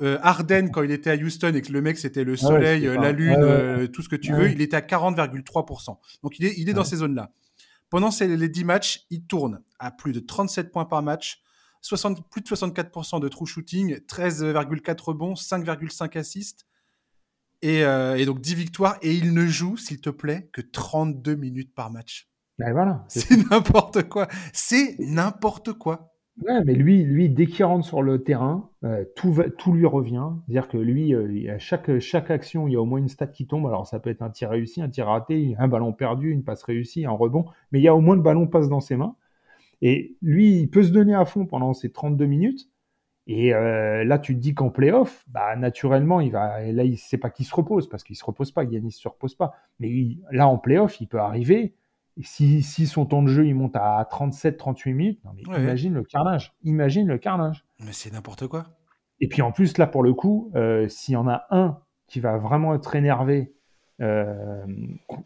[0.03, 2.83] Euh, Arden, quand il était à Houston et que le mec c'était le ah soleil,
[2.83, 5.97] la lune, euh, tout ce que tu veux, il était à 40,3%.
[6.25, 7.31] Donc il est, il est dans ces zones-là.
[7.95, 11.45] Pendant ces, les 10 matchs, il tourne à plus de 37 points par match,
[11.81, 16.67] 60, plus de 64% de true shooting, 13,4 rebonds, 5,5 assists.
[17.63, 18.99] Et, euh, et, donc 10 victoires.
[19.03, 22.29] Et il ne joue, s'il te plaît, que 32 minutes par match.
[22.59, 23.05] Ben voilà.
[23.07, 24.27] C'est n'importe quoi.
[24.53, 26.14] C'est n'importe quoi.
[26.43, 30.31] Ouais, mais lui, lui, dès qu'il rentre sur le terrain, euh, tout, lui revient.
[30.47, 31.89] C'est-à-dire que lui, euh, à chaque,
[32.31, 33.67] action, il y a au moins une stat qui tombe.
[33.67, 36.65] Alors, ça peut être un tir réussi, un tir raté, un ballon perdu, une passe
[36.65, 37.45] réussie, un rebond.
[37.71, 39.15] Mais il y a au moins le ballon passe dans ses mains.
[39.83, 42.71] Et lui, il peut se donner à fond pendant ces 32 minutes.
[43.27, 46.61] Et euh, là, tu te dis qu'en playoff, bah, naturellement, il va.
[46.73, 48.65] là, il sait pas qu'il se repose parce qu'il se repose pas.
[48.65, 49.55] Yannis se repose pas.
[49.81, 49.91] Mais
[50.33, 51.75] là, en playoff, il peut arriver
[52.17, 55.95] et si, si, son temps de jeu il monte à 37-38 minutes, non mais imagine
[55.95, 56.53] le carnage.
[56.63, 57.65] Imagine le carnage.
[57.81, 58.67] Mais c'est n'importe quoi.
[59.21, 62.21] Et puis en plus, là, pour le coup, euh, s'il y en a un qui
[62.21, 63.53] va vraiment être énervé
[64.01, 64.65] euh,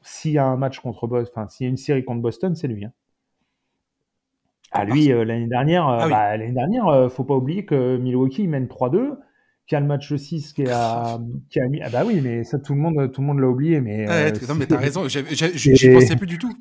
[0.03, 2.55] s'il y a un match contre Boston, enfin, s'il y a une série contre Boston,
[2.55, 2.85] c'est lui.
[2.85, 2.93] Hein.
[4.73, 8.67] Ah, lui, euh, l'année dernière, ah bah, l'année dernière, faut pas oublier que Milwaukee mène
[8.67, 9.17] 3-2
[9.67, 11.19] qui a le match 6 qui a,
[11.51, 11.83] qui a mis.
[11.83, 13.81] Ah bah oui, mais ça, tout le monde, tout le monde l'a oublié.
[13.81, 16.53] Mais, ouais, non, mais t'as raison, j'y pensais plus du tout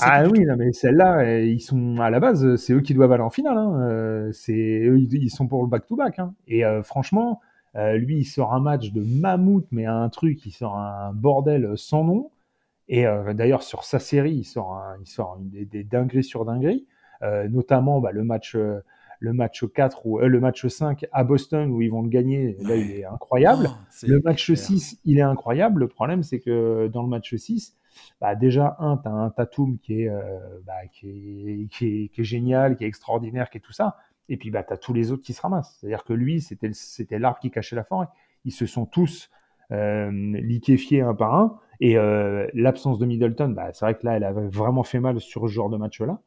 [0.00, 3.12] ah oui, non, mais celle-là, euh, ils sont à la base, c'est eux qui doivent
[3.12, 3.58] aller en finale.
[3.58, 3.80] Hein.
[3.80, 6.18] Euh, c'est eux, ils sont pour le back-to-back.
[6.18, 6.34] Hein.
[6.46, 7.40] Et euh, franchement,
[7.74, 12.04] lui, il sort un match de mammouth, mais un truc, il sort un bordel sans
[12.04, 12.30] nom.
[12.88, 13.04] Et
[13.34, 16.86] d'ailleurs, sur sa série, il sort, il sort des, dingueries sur dingueries,
[17.50, 18.56] notamment bah, le match.
[18.56, 22.76] le match 4 ou le match 5 à Boston où ils vont le gagner, là
[22.76, 23.68] il est incroyable.
[23.68, 25.80] Oh, le match 6, il est incroyable.
[25.80, 27.76] Le problème c'est que dans le match 6,
[28.20, 32.24] bah, déjà, un, tu as un Tatum qui est, euh, bah, qui, est, qui, est,
[32.24, 33.96] génial, qui est extraordinaire, qui est tout ça.
[34.28, 35.76] Et puis, bah, tu as tous les autres qui se ramassent.
[35.80, 38.06] C'est-à-dire que lui, c'était, c'était l'arbre qui cachait la forêt.
[38.44, 39.30] Ils se sont tous
[39.72, 41.58] euh, liquéfiés un par un.
[41.80, 45.20] Et euh, l'absence de Middleton, bah, c'est vrai que là, elle avait vraiment fait mal
[45.20, 46.20] sur ce genre de match-là.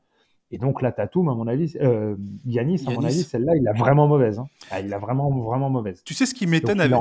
[0.52, 2.16] Et donc là, Tatum, à mon avis, euh,
[2.46, 4.40] Yanis, à mon avis, celle-là, il a vraiment mauvaise.
[4.40, 4.48] Hein.
[4.72, 6.04] Ah, il a vraiment, vraiment mauvaise.
[6.04, 7.00] Tu sais ce qui m'étonne avec...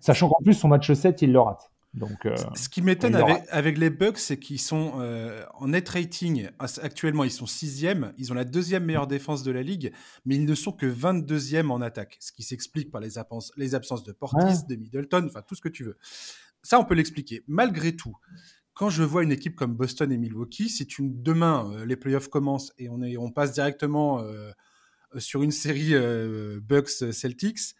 [0.00, 1.70] Sachant qu'en plus, son match 7, il le rate.
[2.02, 3.14] Euh, Ce qui m'étonne
[3.50, 8.32] avec, les Bucks, c'est qu'ils sont euh, en net rating actuellement, ils sont sixième, ils
[8.32, 9.92] ont la deuxième meilleure défense de la ligue,
[10.24, 13.74] mais ils ne sont que 22e en attaque, ce qui s'explique par les, absences, les
[13.74, 15.96] absences de Portis, de Middleton, enfin tout ce que tu veux.
[16.62, 17.44] Ça, on peut l'expliquer.
[17.46, 18.16] Malgré tout,
[18.72, 22.28] quand je vois une équipe comme Boston et Milwaukee, si tu, demain euh, les playoffs
[22.28, 24.24] commencent et on, est, on passe directement
[25.16, 25.94] sur une série
[26.60, 27.76] Bucks Celtics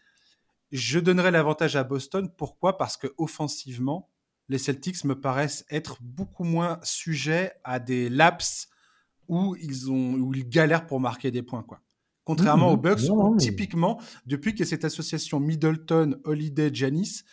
[0.71, 2.29] je donnerais l'avantage à Boston.
[2.37, 2.77] Pourquoi?
[2.77, 4.09] Parce que offensivement,
[4.49, 8.69] les Celtics me paraissent être beaucoup moins sujets à des laps
[9.27, 11.63] où ils, ont, où ils galèrent pour marquer des points.
[11.63, 11.81] Quoi.
[12.23, 13.01] Contrairement aux Bucks,
[13.39, 17.23] typiquement, depuis que cette association Middleton, Holiday, Janis,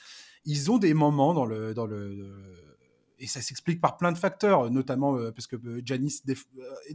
[0.45, 2.72] ils ont des moments dans le, dans le,
[3.23, 6.35] et ça s'explique par plein de facteurs, notamment euh, parce que Janis euh,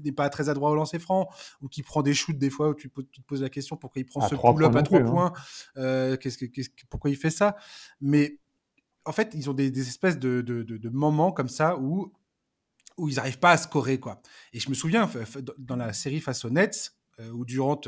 [0.04, 1.30] n'est pas très adroit au lancer franc,
[1.62, 4.06] ou qui prend des shoots des fois où tu, te poses la question pourquoi il
[4.06, 5.06] prend ce pull-up à trois hein.
[5.06, 5.34] points,
[5.78, 6.30] euh, que,
[6.90, 7.56] pourquoi il fait ça?
[8.02, 8.40] Mais
[9.06, 12.12] en fait, ils ont des, espèces de, de, moments comme ça où,
[12.98, 13.98] où ils n'arrivent pas à scorer.
[13.98, 14.22] Quoi.
[14.52, 15.10] Et je me souviens,
[15.58, 16.94] dans la série face aux Nets,
[17.34, 17.80] où Durant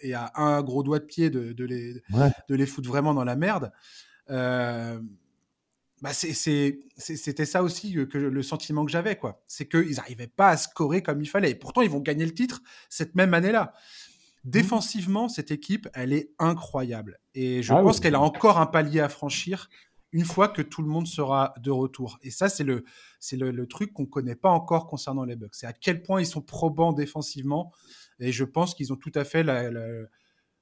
[0.00, 2.02] est à un gros doigt de pied de, les,
[2.48, 3.70] de les foutre vraiment dans la merde.
[4.30, 4.98] Euh,
[6.04, 9.42] bah c'était ça aussi que, le sentiment que j'avais, quoi.
[9.46, 11.52] C'est qu'ils n'arrivaient pas à scorer comme il fallait.
[11.52, 13.72] Et pourtant, ils vont gagner le titre cette même année-là.
[14.44, 14.50] Mmh.
[14.50, 17.20] Défensivement, cette équipe, elle est incroyable.
[17.34, 19.70] Et je ah pense qu'elle a encore un palier à franchir
[20.12, 22.18] une fois que tout le monde sera de retour.
[22.20, 22.84] Et ça, c'est le,
[23.18, 25.54] c'est le, truc qu'on ne connaît pas encore concernant les Bucks.
[25.54, 27.72] C'est à quel point ils sont probants défensivement.
[28.20, 29.70] Et je pense qu'ils ont tout à fait la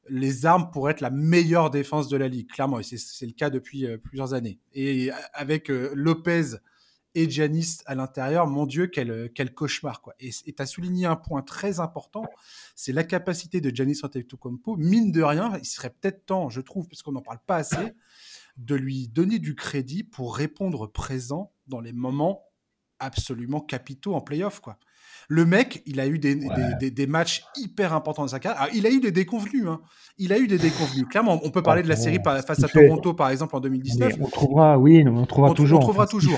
[0.09, 2.80] les armes pour être la meilleure défense de la ligue, clairement.
[2.80, 4.59] Et c'est le cas depuis euh, plusieurs années.
[4.72, 6.57] Et euh, avec euh, Lopez
[7.14, 10.00] et Giannis à l'intérieur, mon Dieu, quel, quel cauchemar.
[10.00, 10.14] Quoi.
[10.18, 12.24] Et tu as souligné un point très important,
[12.74, 14.76] c'est la capacité de Giannis Antetokounmpo.
[14.76, 17.92] Mine de rien, il serait peut-être temps, je trouve, parce qu'on n'en parle pas assez,
[18.57, 22.44] de lui donner du crédit pour répondre présent dans les moments
[22.98, 24.61] absolument capitaux en playoff.
[24.61, 24.78] Quoi.
[25.32, 26.34] Le mec, il a eu des,
[26.90, 28.68] des, matchs hyper importants dans sa carrière.
[28.74, 29.66] il a eu des déconvenus.
[29.66, 29.80] Hein.
[30.18, 31.06] Il a eu des déconvenus.
[31.08, 34.16] Clairement, on peut parler de la série face à Toronto, par exemple, en 2019.
[34.20, 35.78] on trouvera, oui, on trouvera toujours.
[35.78, 36.36] On trouvera toujours.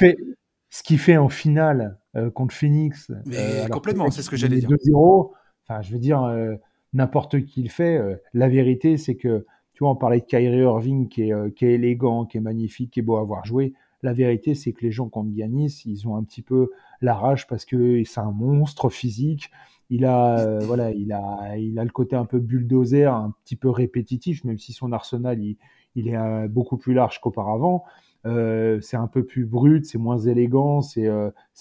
[0.71, 3.11] Ce qu'il fait, en finale euh, contre Phoenix.
[3.27, 4.69] Mais euh, complètement, c'est ce que j'allais dire.
[4.69, 5.33] 2-0.
[5.67, 6.55] Enfin, je veux dire, euh,
[6.93, 8.01] n'importe qui le fait.
[8.33, 11.73] la vérité, c'est que tu vois, on parlait de Kyrie Irving qui est, qui est
[11.73, 13.73] élégant, qui est magnifique, qui est beau à voir jouer.
[14.03, 16.71] La vérité, c'est que les gens contre Giannis, ils ont un petit peu
[17.01, 19.51] la rage parce que c'est un monstre physique.
[19.91, 23.57] Il a, euh, voilà, il a, il a le côté un peu bulldozer, un petit
[23.57, 27.85] peu répétitif, même si son arsenal, il, est euh, beaucoup plus large qu'auparavant.
[28.27, 31.09] Euh, c'est un peu plus brut, c'est moins élégant, c'est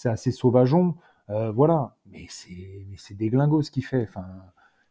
[0.04, 0.94] assez sauvageon.
[1.28, 4.06] Voilà, mais c'est mais c'est déglingo ce qu'il fait.
[4.08, 4.26] Enfin,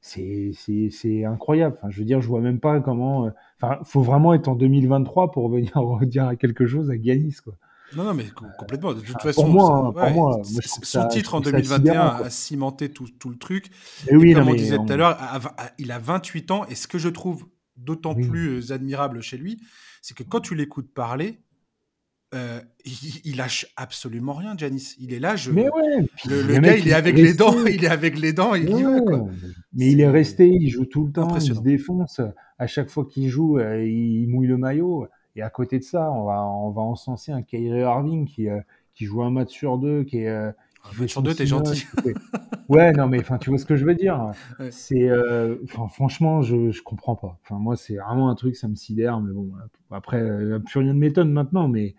[0.02, 0.52] c'est
[0.92, 1.76] c'est incroyable.
[1.80, 3.32] Enfin, je veux dire, je vois même pas comment.
[3.62, 7.56] Enfin, faut vraiment être en 2023 pour venir redire quelque chose à Giannis, quoi.
[7.96, 8.94] Non, non, mais co- complètement.
[8.94, 10.44] De toute Enfin, façon, pour moi, pour ouais,
[10.84, 12.26] son titre en trouve ça 2021 sidérant, quoi.
[12.26, 13.70] a cimenté tout, tout le truc.
[14.10, 15.18] Et oui, Et non, comme on disait on- tout à l'heure,
[15.78, 16.66] il a 28 ans.
[16.68, 17.46] Et ce que je trouve
[17.78, 18.28] d'autant Oui.
[18.28, 19.60] plus euh, admirable chez lui,
[20.02, 21.40] c'est que quand tu l'écoutes parler,
[22.36, 24.96] euh, il, il lâche absolument rien, Janis.
[25.00, 27.84] Il est là, je, Mais ouais, le, le gars, il est avec les dents, il
[27.84, 29.18] est avec les dents, il y va, quoi.
[29.20, 29.32] Ouais,
[29.74, 32.22] mais il est resté, il joue tout le temps, il se défonce.
[32.58, 35.08] À chaque fois qu'il joue, euh, il mouille le maillot.
[35.36, 38.60] Et à côté de ça, on va, on va encenser un Kyrie Irving qui, euh,
[38.94, 40.52] qui joue un match sur deux, qui, est, euh,
[40.84, 41.82] qui Un match sur deux, t'es gentil.
[41.82, 42.14] fait-
[42.70, 44.34] Ouais, non, mais enfin, tu vois ce que je veux dire.
[44.60, 44.70] Ouais.
[44.72, 45.56] C'est, euh,
[45.90, 47.38] franchement, je, je comprends pas.
[47.44, 49.20] Enfin, moi, c'est vraiment un truc, ça me sidère.
[49.20, 49.52] Mais bon,
[49.92, 50.22] après,
[50.66, 51.68] plus rien ne m'étonne maintenant.
[51.68, 51.96] Mais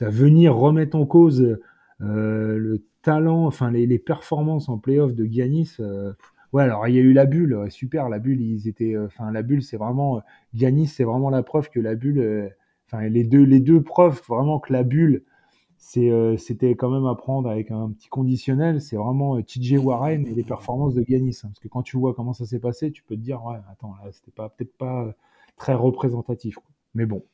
[0.00, 1.58] à venir remettre en cause
[2.00, 5.76] le talent, enfin les, les performances en playoff de Giannis.
[6.52, 9.30] ouais, alors il y a eu la bulle, super, la bulle, ils étaient, euh, enfin
[9.32, 10.20] la bulle, c'est vraiment euh,
[10.54, 12.52] Giannis, c'est vraiment la preuve que la bulle,
[12.92, 15.24] enfin les deux, les deux preuves vraiment que la bulle,
[15.78, 18.80] c'est, euh, c'était quand même à prendre avec un petit conditionnel.
[18.82, 21.48] C'est vraiment euh, TJ Warren et les performances de Giannis, hein.
[21.48, 23.94] parce que quand tu vois comment ça s'est passé, tu peux te dire ouais, attends,
[24.04, 25.12] là, c'était pas peut-être pas euh,
[25.56, 26.56] très représentatif.
[26.56, 26.64] quoi.
[26.94, 27.24] Mais bon,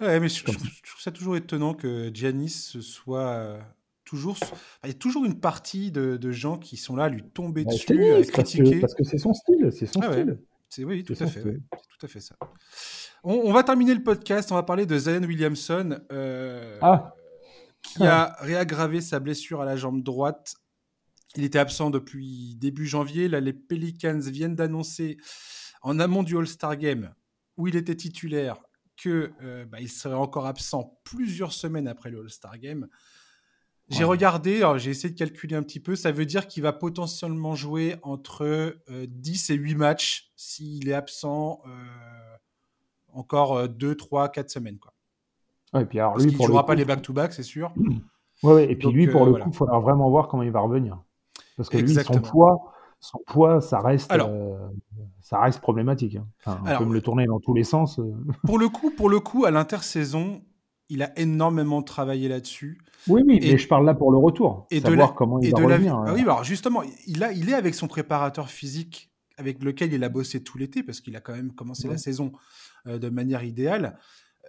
[0.00, 2.48] Ouais, mais je, comme je- je trouve ça toujours étonnant que Giannis
[2.82, 3.58] soit
[4.04, 4.38] toujours.
[4.84, 7.64] il y a toujours une partie de, de gens qui sont là à lui tomber
[7.64, 8.80] Bah, dessus, tennis, à critiquer.
[8.80, 10.38] parce que c'est son style, c'est son Ah ouais, style.
[10.70, 12.36] C'est oui, tout à fait, ouais, tout à fait ça.
[13.22, 14.50] On, on va terminer le podcast.
[14.52, 17.12] On va parler de Zion Williamson, euh, Ah,
[17.82, 20.54] qui a réaggravé sa blessure à la jambe droite.
[21.36, 23.28] Il était absent depuis début janvier.
[23.28, 25.16] Là, les Pelicans viennent d'annoncer
[25.82, 27.14] en amont du All-Star Game,
[27.56, 28.56] où il était titulaire,
[28.96, 32.88] que euh, bah, il serait encore absent plusieurs semaines après le All-Star Game.
[33.90, 35.96] J'ai regardé, j'ai essayé de calculer un petit peu.
[35.96, 40.92] Ça veut dire qu'il va potentiellement jouer entre euh, 10 et 8 matchs s'il est
[40.94, 41.70] absent euh,
[43.12, 44.78] encore 2, 3, 4 semaines.
[44.78, 44.92] Quoi.
[45.74, 47.42] ouais, et puis alors Parce lui, qu'il ne le jouera coup, pas les back-to-back, c'est
[47.42, 47.72] sûr.
[48.44, 49.44] ouais, ouais, et puis Donc, lui, pour euh, le voilà.
[49.46, 50.98] coup, il faudra vraiment voir comment il va revenir.
[51.56, 54.56] Parce que lui, son poids, son poids, ça reste, Alors- euh,
[55.20, 56.16] ça reste problématique.
[56.16, 56.26] hein.
[56.44, 58.00] Enfin, on Alors, peut me le tourner dans tous les sens.
[58.46, 60.42] Pour le coup, pour le coup, à l'intersaison,
[60.90, 62.78] il a énormément travaillé là-dessus.
[63.08, 64.66] Oui, oui, Et- mais je parle là pour le retour.
[64.70, 65.94] Et de savoir la, comment il et va de la revenir.
[66.02, 69.92] vie- Ah oui, alors justement, il, a, il est avec son préparateur physique avec lequel
[69.94, 72.32] il a bossé tout l'été parce qu'il a quand même commencé la saison
[72.86, 73.96] euh, de manière idéale.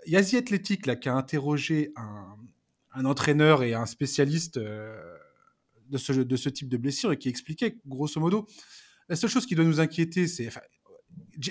[0.06, 2.36] Il y a The Athletic là, qui a interrogé un,
[2.94, 5.00] un entraîneur et un spécialiste euh,
[5.90, 8.48] de, ce, de ce type de blessure et qui expliquait, grosso modo,
[9.08, 10.48] la seule chose qui doit nous inquiéter, c'est.
[10.48, 10.62] enfin,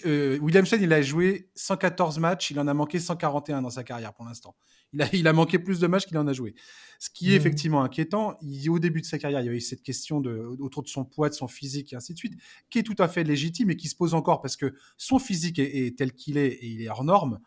[0.07, 4.13] euh, Williamson, il a joué 114 matchs, il en a manqué 141 dans sa carrière
[4.13, 4.55] pour l'instant.
[4.93, 6.55] Il a, il a manqué plus de matchs qu'il en a joué.
[6.99, 7.37] Ce qui est Mhm.
[7.37, 10.37] effectivement inquiétant, il- au début de sa carrière, il y avait eu cette question de,
[10.59, 12.35] autour de son poids, de son physique et ainsi de suite,
[12.71, 15.59] qui est tout à fait légitime et qui se pose encore parce que son physique
[15.59, 17.39] est, est tel qu'il est et il est hors norme.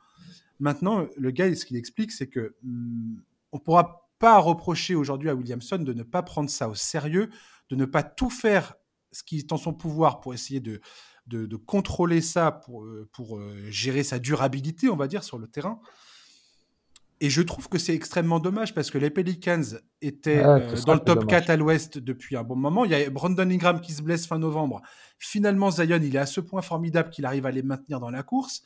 [0.59, 3.21] Maintenant, le gars, ce qu'il explique, c'est que hum,
[3.51, 7.29] on pourra pas reprocher aujourd'hui à Williamson de ne pas prendre ça au sérieux,
[7.69, 8.75] de ne pas tout faire
[9.11, 10.79] ce qui est en son pouvoir pour essayer de,
[11.27, 15.37] de, de contrôler ça, pour, euh, pour euh, gérer sa durabilité, on va dire, sur
[15.37, 15.79] le terrain.
[17.21, 19.61] Et je trouve que c'est extrêmement dommage parce que les Pelicans
[20.01, 21.29] étaient euh, dans le top dommage.
[21.45, 22.83] 4 à l'ouest depuis un bon moment.
[22.83, 24.81] Il y a Brandon Ingram qui se blesse fin novembre.
[25.19, 28.23] Finalement, Zion, il est à ce point formidable qu'il arrive à les maintenir dans la
[28.23, 28.63] course.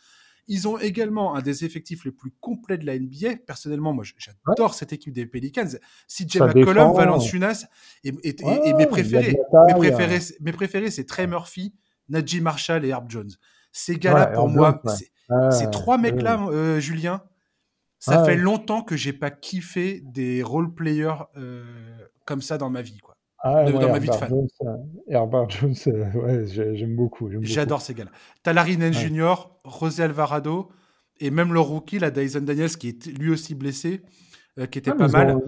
[0.48, 3.36] Ils ont également un des effectifs les plus complets de la NBA.
[3.46, 5.68] Personnellement, moi, j'adore cette équipe des Pelicans.
[6.08, 6.94] CJ McCollum.
[6.96, 7.66] Valanciunas
[8.06, 9.34] et, et- Ouais, et mes préférés.
[9.34, 9.78] Mes taille.
[9.78, 11.76] préférés, mes préférés, c'est Trey Murphy,
[12.10, 13.30] Najee Marshall et Herb Jones.
[13.72, 14.94] Ces gars-là, Ouais, pour Herb moi, Jones,
[15.30, 15.52] ouais.
[15.52, 17.22] ces trois mecs-là, euh, Julien,
[18.00, 21.64] ça fait longtemps que j'ai pas kiffé des role players euh,
[22.26, 23.16] comme ça dans ma vie, quoi.
[23.40, 24.30] Ah, de- dans ma vie de fan.
[24.30, 24.78] Jones, euh,
[25.08, 25.76] Herbert Jones,
[26.16, 27.30] ouais, j'aime beaucoup.
[27.42, 28.12] J'adore ces gars-là.
[28.54, 29.10] Nance Ouais.
[29.10, 29.36] Jr.,
[29.80, 30.70] José Alvarado,
[31.20, 34.02] et même le rookie, là, Dyson Daniels, qui est lui aussi blessé,
[34.60, 35.36] euh, qui était pas mal.
[35.36, 35.44] ont-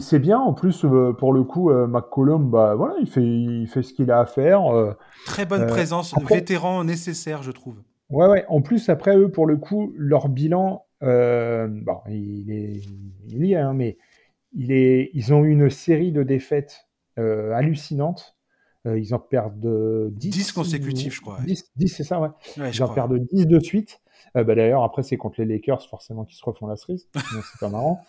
[0.00, 3.66] C'est bien, en plus, euh, pour le coup, euh, McCollum, bah, voilà, il fait, il
[3.66, 4.66] fait ce qu'il a à faire.
[4.74, 4.92] euh,
[5.26, 7.76] Très bonne euh, présence, après- vétéran nécessaire, je trouve.
[8.08, 8.44] Ouais, ouais.
[8.48, 12.80] En plus, après, eux, pour le coup, leur bilan, euh, bon, il est,
[13.28, 13.98] il y est, hein, mais
[14.54, 16.86] il est, ils ont eu une série de défaites
[17.18, 18.34] euh, hallucinantes.
[18.88, 21.44] Ils en perdent euh, 10, 10 consécutifs, je crois, ouais.
[21.46, 22.28] 10, 10, c'est ça, ouais.
[22.56, 22.94] Ouais, Ils en crois.
[22.94, 24.00] perdent 10 de suite.
[24.36, 27.08] Euh, bah, D'ailleurs, après, c'est contre les Lakers, forcément, qui se refont la cerise.
[27.14, 28.04] c'est pas marrant.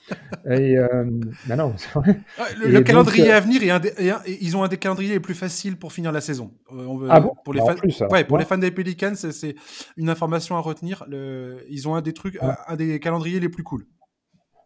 [0.45, 1.05] Et, euh,
[1.47, 2.20] bah non, vrai.
[2.57, 3.61] le, calendrier à venir,
[4.28, 6.51] ils ont un des calendriers les plus faciles pour finir la saison.
[7.09, 7.34] ah bon?
[7.43, 9.55] pour les, bah, fans, ouais, pour les fans des Pelicans, c'est
[9.97, 11.05] une information à retenir.
[11.07, 13.86] Le, ils ont un des trucs, un des calendriers les plus cool.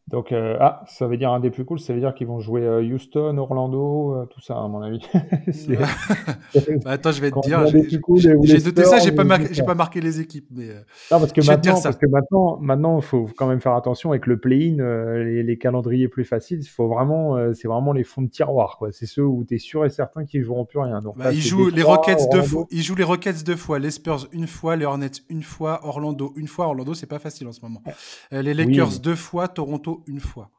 [0.08, 2.42] Donc, euh, ah, ça veut dire un des plus cool, ça veut dire qu'ils vont
[2.42, 5.02] jouer euh, Houston, Orlando, euh, tout ça, à mon avis.
[6.84, 10.20] Bah, attends, je vais te dire, j'ai noté ça, j'ai pas, marqué, pas marqué les
[10.20, 10.48] équipes.
[10.52, 10.68] Mais,
[11.12, 14.28] non, parce que maintenant, parce que maintenant, maintenant, il faut quand même faire attention avec
[14.28, 14.84] le play-in,
[15.24, 18.92] les, les, calendriers plus faciles, il faut vraiment, c'est vraiment les fonds de tiroir, quoi.
[18.92, 21.00] C'est ceux où tu es sûr et certain qu'ils joueront plus rien.
[21.00, 23.92] Donc, bah, ils, jouent les Rockets deux fois, ils jouent les Rockets deux fois, les
[23.92, 26.66] Spurs une fois, les Hornets une fois, Orlando une fois.
[26.66, 27.82] Orlando, c'est pas facile en ce moment.
[28.32, 30.50] les Lakers deux fois, Toronto une fois.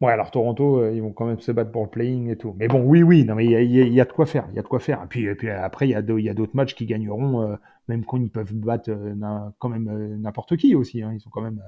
[0.00, 2.56] Ouais, alors Toronto, euh, ils vont quand même se battre pour le playing et tout.
[2.58, 4.46] Mais bon, oui, oui, non, mais il y, a de quoi faire.
[4.50, 5.00] Il y a de quoi faire.
[5.04, 7.54] Et puis, et puis après, il y a d'autres matchs qui gagneront, euh,
[7.86, 9.14] même quand ils peuvent battre euh,
[9.60, 11.02] quand même n'importe qui aussi.
[11.02, 11.12] Hein.
[11.14, 11.62] Ils sont quand même.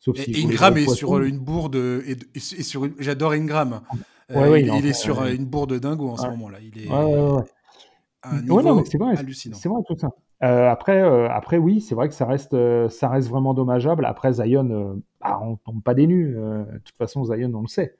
[0.00, 1.76] sauf et Ingram est sur une bourde.
[1.76, 3.80] Et, sur J'adore Ingram.
[4.34, 6.58] Ouais, il, il, est sur une bourde dingo en ce moment-là.
[6.60, 6.88] Il est.
[6.88, 7.44] Ouais,
[8.24, 9.56] un niveau c'est vrai, hallucinant.
[9.56, 10.08] C'est vrai tout ça.
[10.42, 14.04] Euh, après, euh, après, oui, c'est vrai que ça reste, euh, ça reste vraiment dommageable.
[14.04, 16.34] Après, Zion, bah, on tombe pas des nues.
[16.34, 17.96] de toute façon, Zion, on le sait.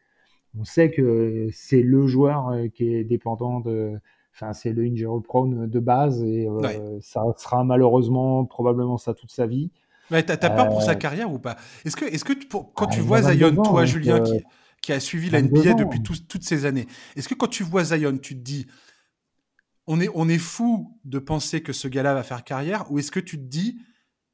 [0.59, 3.93] On sait que c'est le joueur qui est dépendant de.
[4.35, 6.47] Enfin, c'est le injury prone de base et
[7.01, 9.71] ça sera malheureusement probablement ça toute sa vie.
[10.11, 11.57] Ouais, t'as peur pour sa carrière ou pas?
[11.85, 14.43] Est-ce que, est-ce que quand ah, tu vois Zion, toi, Julien, qui,
[14.83, 18.17] qui, a suivi la NBA depuis toutes ces années, est-ce que quand tu vois Zion,
[18.19, 18.67] tu te dis
[19.87, 23.11] on est, on est fou de penser que ce gars-là va faire carrière ou est-ce
[23.11, 23.81] que tu te dis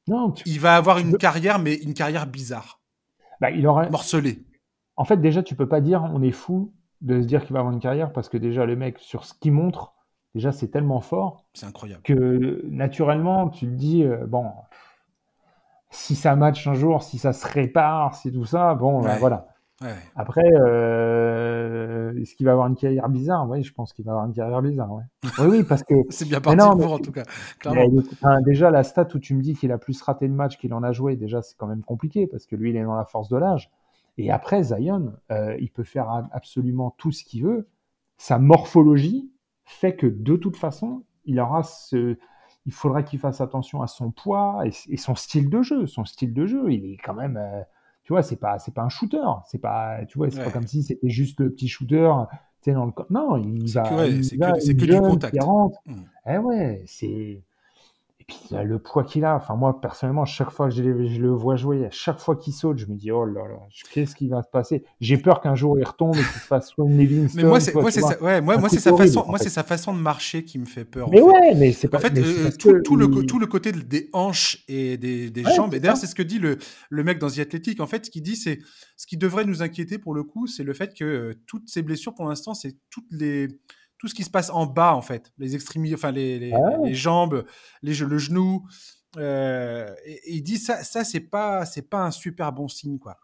[0.08, 2.80] non, il va avoir une carrière, mais une carrière bizarre?
[3.42, 3.90] Bah, il aurait...
[3.90, 4.44] Morcelée.
[4.96, 7.58] En fait, déjà, tu peux pas dire on est fou de se dire qu'il va
[7.58, 9.94] avoir une carrière parce que déjà, le mec, sur ce qu'il montre,
[10.36, 11.44] déjà, c'est tellement fort.
[11.52, 12.02] C'est incroyable.
[12.04, 14.46] Que naturellement, tu te dis, euh, bon,
[15.90, 19.48] si ça match un jour, si ça se répare, si tout ça, bon, bah, voilà.
[20.16, 23.48] Après, euh, est-ce qu'il va avoir une carrière bizarre?
[23.48, 24.92] Oui, je pense qu'il va avoir une carrière bizarre.
[24.92, 25.02] Ouais.
[25.38, 25.94] Oui, oui, parce que.
[26.10, 27.24] c'est bien parti pour, en tout cas.
[28.44, 30.82] déjà, la stat où tu me dis qu'il a plus raté de matchs qu'il en
[30.82, 33.28] a joué, déjà, c'est quand même compliqué parce que lui, il est dans la force
[33.28, 33.70] de l'âge.
[34.18, 37.68] Et après, Zion, euh, il peut faire absolument tout ce qu'il veut.
[38.18, 39.30] Sa morphologie
[39.64, 42.16] fait que de toute façon, il aura ce.
[42.64, 45.86] Il faudra qu'il fasse attention à son poids et, son style de jeu.
[45.86, 47.36] Son style de jeu, il est quand même.
[47.36, 47.62] Euh,
[48.04, 49.22] tu vois, c'est pas, c'est pas un shooter.
[49.46, 52.10] C'est pas, tu vois, c'est pas comme si c'était juste le petit shooter.
[52.66, 52.92] Dans le...
[53.10, 53.84] Non, il va.
[54.22, 55.36] C'est que, que, du contact.
[55.36, 55.94] Mmh.
[56.26, 57.42] Eh ouais, c'est.
[58.22, 61.56] Et puis le poids qu'il a, enfin moi personnellement, chaque fois que je, le vois
[61.56, 63.56] jouer, à chaque fois qu'il saute, je me dis oh là là,
[63.92, 64.84] qu'est-ce qui va se passer?
[65.00, 67.72] J'ai peur qu'un jour il retombe et qu'il se fasse soit une Mais moi c'est
[68.00, 70.66] sa, ouais, moi, moi c'est sa façon, moi c'est sa façon de marcher qui me
[70.66, 71.10] fait peur.
[71.10, 71.96] Mais ouais, mais c'est pas.
[71.96, 75.74] En fait, euh, tout, le tout le côté des hanches et des, des jambes.
[75.74, 76.58] Et d'ailleurs c'est ce que dit le
[76.90, 77.80] le mec dans The Athletic.
[77.80, 78.60] En fait, ce qu'il dit c'est
[78.96, 81.82] ce qui devrait nous inquiéter pour le coup, c'est le fait que euh, toutes ces
[81.82, 83.48] blessures pour l'instant, c'est toutes les
[84.02, 86.76] tout ce qui se passe en bas, en fait, les extrémités, enfin les, les, ah
[86.82, 87.44] les jambes,
[87.84, 88.66] les, le genou.
[89.16, 93.16] Euh, et, il dit ça, ça c'est pas, c'est pas un super bon signe, quoi.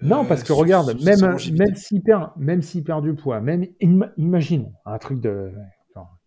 [0.00, 3.66] Non, parce que regarde, même, même s'il perd, même s'il perd du poids, même
[4.16, 5.52] imaginons un truc de,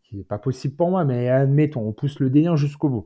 [0.03, 3.05] qui n'est pas possible pour moi, mais admettons, on pousse le délire jusqu'au bout.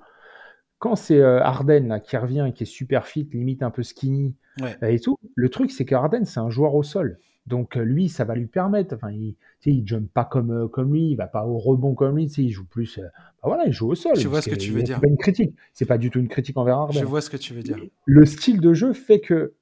[0.77, 4.35] Quand c'est euh, Arden qui revient et qui est super fit, limite un peu skinny
[4.81, 7.17] et tout, le truc c'est qu'Arden c'est un joueur au sol.
[7.47, 8.95] Donc euh, lui, ça va lui permettre.
[8.95, 9.35] Enfin, il,
[9.65, 12.25] il jump pas comme euh, comme lui, il va pas au rebond comme lui.
[12.25, 12.99] Il joue plus.
[12.99, 13.03] Euh,
[13.41, 14.15] bah voilà, il joue au sol.
[14.15, 14.97] Je vois ce que tu veux dire.
[14.97, 15.55] C'est pas une critique.
[15.73, 16.99] C'est pas du tout une critique envers Arden.
[16.99, 17.77] Je vois ce que tu veux dire.
[18.05, 19.53] Le style de jeu fait que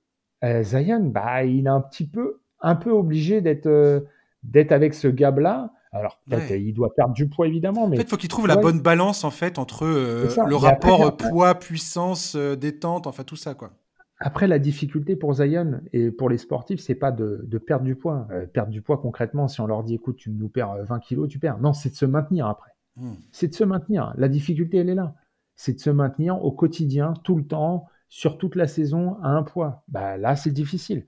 [0.44, 4.06] Zion, bah, il est un petit peu, un peu obligé d'être
[4.44, 5.72] d'être avec ce gab-là.
[5.92, 8.46] Alors peut-être il doit perdre du poids évidemment, mais en fait, il faut qu'il trouve
[8.46, 13.72] la bonne balance en fait entre le rapport poids, puissance, détente, enfin tout ça quoi.
[14.20, 18.28] Après, la difficulté pour Zion et pour les sportifs, c'est pas de, perdre du poids.
[18.32, 21.30] Euh, perdre du poids concrètement, si on leur dit écoute, tu nous perds 20 kilos,
[21.30, 21.60] tu perds.
[21.60, 22.72] Non, c'est de se maintenir après.
[22.98, 23.14] Hmm.
[23.32, 24.14] C'est de se maintenir.
[24.18, 25.16] La difficulté, elle est là.
[25.56, 29.44] C'est de se maintenir au quotidien, tout le temps, sur toute la saison, à un
[29.44, 29.84] poids.
[29.88, 31.06] Bah, là, c'est difficile.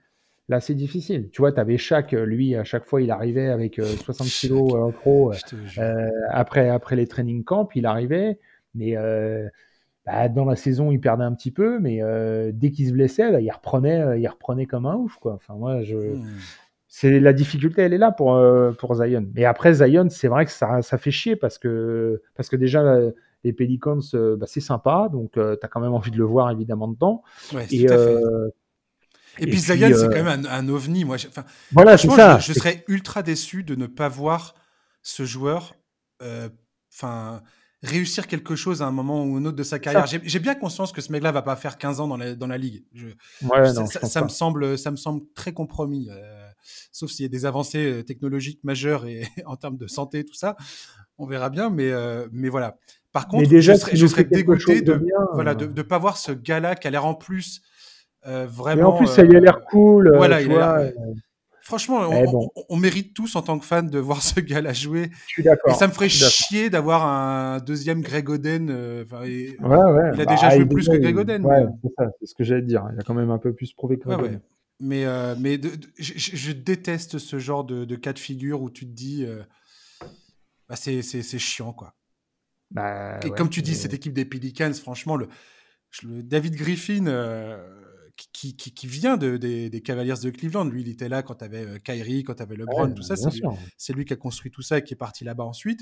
[0.47, 1.29] Là, c'est difficile.
[1.31, 4.73] Tu vois, tu avais Shaq, lui, à chaque fois, il arrivait avec 60 euh, kilos
[4.73, 4.93] en.
[5.77, 8.39] Euh, après, après les training camps, il arrivait.
[8.73, 8.95] Mais
[10.05, 13.43] bah, dans la saison, il perdait un petit peu, mais euh, dès qu'il se blessait,
[13.43, 15.15] il, reprenait, euh, il reprenait comme un ouf.
[15.17, 15.33] Quoi.
[15.33, 15.95] Enfin, moi, je...
[15.95, 16.23] Hmm.
[16.87, 19.27] c'est la difficulté, elle est là pour, euh, pour Zion.
[19.35, 22.83] Mais après, Zion, c'est vrai que ça, ça fait chier parce que, parce que déjà,
[23.43, 26.87] les Pelicans, bah, c'est sympa, donc tu as quand même envie de le voir évidemment
[26.87, 27.21] dedans.
[27.69, 27.85] et,
[29.37, 31.05] et, puis Zion, c'est quand même un, ovni.
[31.05, 31.17] Moi,
[31.71, 32.39] voilà, c'est ça.
[32.39, 34.55] Je, je, serais ultra déçu de ne pas voir
[35.03, 35.75] ce joueur.
[36.91, 37.41] Enfin
[37.83, 40.05] réussir quelque chose à un moment ou un autre de sa carrière.
[40.05, 42.57] J'ai bien conscience que ce mec-là va pas faire 15 ans dans la, dans la
[42.57, 42.83] ligue.
[44.03, 46.09] ça, me semble, ça me semble très compromis.
[46.11, 46.47] Euh,
[46.91, 50.35] sauf s'il y a des avancées euh, technologiques majeures et en termes de santé, tout
[50.35, 50.55] ça,
[51.17, 51.69] on verra bien.
[51.69, 52.77] Mais, euh, mais voilà.
[53.11, 56.31] Par contre, je serais, je serais dégoûté de ne voilà, de, de, pas voir ce
[56.31, 57.61] gars-là qui a l'air en plus
[58.23, 58.75] vraiment.
[58.75, 60.15] Mais en plus, ça y a l'air cool.
[60.15, 60.91] Voilà, il a
[61.71, 62.01] Franchement,
[62.67, 65.09] on, mérite tous en tant que fan de voir ce gars-là jouer.
[65.27, 65.73] Je suis d'accord.
[65.73, 68.69] Et ça me ferait chier d'avoir un deuxième Greg Oden.
[68.69, 70.11] Euh, ouais, ouais.
[70.13, 71.45] Il a bah, déjà joué plus que Greg Oden.
[71.45, 72.85] Ouais, c'est ça, c'est ce que j'allais dire.
[72.93, 74.41] Il a quand même un peu plus prouvé que Greg Oden.
[74.81, 75.61] Mais, euh, mais
[75.97, 79.41] je, déteste ce genre de, cas de figure où tu te dis, euh,
[80.67, 81.93] bah c'est chiant, quoi.
[82.69, 85.29] Bah, et comme tu dis, cette équipe des Pelicans, franchement, le,
[86.03, 87.05] David Griffin,
[88.15, 90.65] qui, qui, vient de, des, Cavaliers de Cleveland.
[90.65, 93.15] Lui, il était là quand tu avais euh, Kyrie, quand tu avais LeBron, tout ça.
[93.77, 95.81] C'est lui, qui a construit tout ça et qui est parti là-bas ensuite.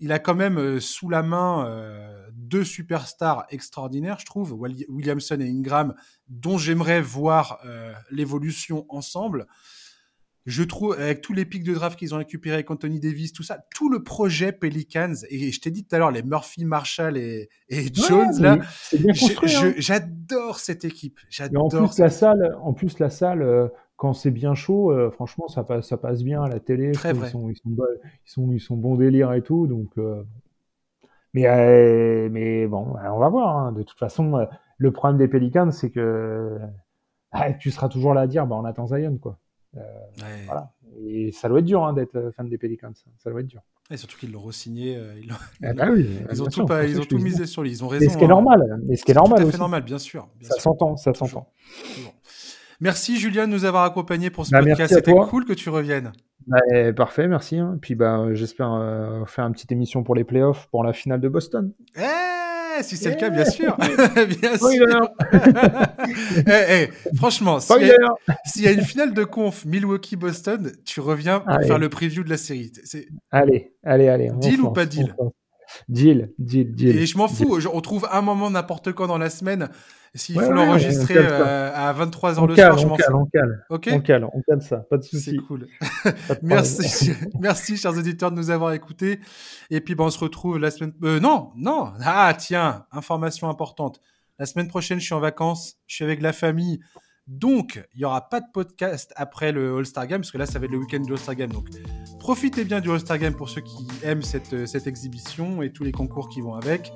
[0.00, 5.40] Il a quand même euh, sous la main euh, deux superstars extraordinaires, je trouve, Williamson
[5.40, 5.94] et Ingram,
[6.28, 7.60] dont j'aimerais voir
[8.10, 9.46] l'évolution ensemble
[10.46, 13.42] je trouve, avec tous les pics de draft qu'ils ont récupérés avec Anthony Davis, tout
[13.42, 17.16] ça, tout le projet Pelicans, et je t'ai dit tout à l'heure, les Murphy, Marshall
[17.16, 17.48] et,
[17.92, 19.72] Jones, là, hein.
[19.78, 21.18] j'adore cette équipe.
[21.30, 21.64] J'adore.
[21.74, 25.48] En plus, la salle, en plus, la salle, euh, quand c'est bien chaud, euh, franchement,
[25.48, 26.92] ça passe, ça passe bien à la télé.
[26.92, 27.28] Très vrai.
[27.28, 27.56] Ils sont, ils
[28.26, 29.96] sont, ils sont, bons délire et tout, donc.
[29.96, 30.22] Euh,
[31.32, 33.56] mais, mais bon, on va voir.
[33.56, 33.72] Hein.
[33.72, 36.58] De toute façon, le problème des Pelicans, c'est que
[37.32, 39.38] ah, tu seras toujours là à dire, bah, on attend Zion, quoi.
[39.76, 39.80] Euh,
[40.46, 40.70] voilà.
[41.04, 42.92] Et ça doit être dur hein, d'être euh, fan des Pelicans.
[43.18, 43.62] Ça doit être dur.
[43.90, 44.96] Et surtout qu'ils l'ont re-signé.
[44.96, 45.32] Euh, ils,
[45.90, 47.70] oui, ils ont tout, pas, ils ont tout misé sur lui.
[47.70, 48.04] Ils ont raison.
[48.06, 48.80] Mais ce qui est normal.
[48.86, 50.28] Mais ce qui est normal tout à fait normal, bien sûr.
[50.40, 51.48] ça s'entend, ça s'entend.
[52.80, 54.94] Merci Julien de nous avoir accompagnés pour ce bah, podcast.
[54.94, 56.12] C'était cool que tu reviennes.
[56.46, 56.60] Bah,
[56.94, 57.58] parfait, merci.
[57.58, 57.78] Hein.
[57.80, 61.72] Puis bah, j'espère faire une petite émission pour les playoffs pour la finale de Boston.
[61.96, 62.43] Eh
[62.82, 63.76] si c'est le cas, bien sûr.
[64.40, 64.86] bien sûr.
[66.46, 71.78] Eh, eh, franchement, s'il y, a une finale de conf Milwaukee-Boston, tu reviens pour faire
[71.78, 72.72] le preview de la série.
[73.30, 74.30] Allez, allez, allez.
[74.40, 75.14] Deal ou pas deal
[75.88, 76.96] Deal, deal, deal.
[76.96, 79.68] Et je m'en fous, on trouve un moment n'importe quand dans la semaine.
[80.16, 83.02] S'il faut l'enregistrer euh, à 23h le soir, je m'en fous.
[83.12, 85.32] On cale, Ok on cale, on cale ça, pas de souci.
[85.32, 85.66] C'est cool.
[86.42, 87.10] merci,
[87.40, 89.18] merci, chers auditeurs, de nous avoir écoutés.
[89.70, 90.92] Et puis, ben, on se retrouve la semaine.
[91.02, 91.92] Euh, non, non.
[92.00, 94.00] Ah, tiens, information importante.
[94.38, 96.80] La semaine prochaine, je suis en vacances, je suis avec la famille.
[97.26, 100.58] Donc, il n'y aura pas de podcast après le All-Star Game, parce que là, ça
[100.58, 101.50] va être le week-end du All-Star Game.
[101.50, 101.68] Donc,
[102.18, 105.84] profitez bien du All-Star Game pour ceux qui aiment cette, euh, cette, exhibition et tous
[105.84, 106.92] les concours qui vont avec.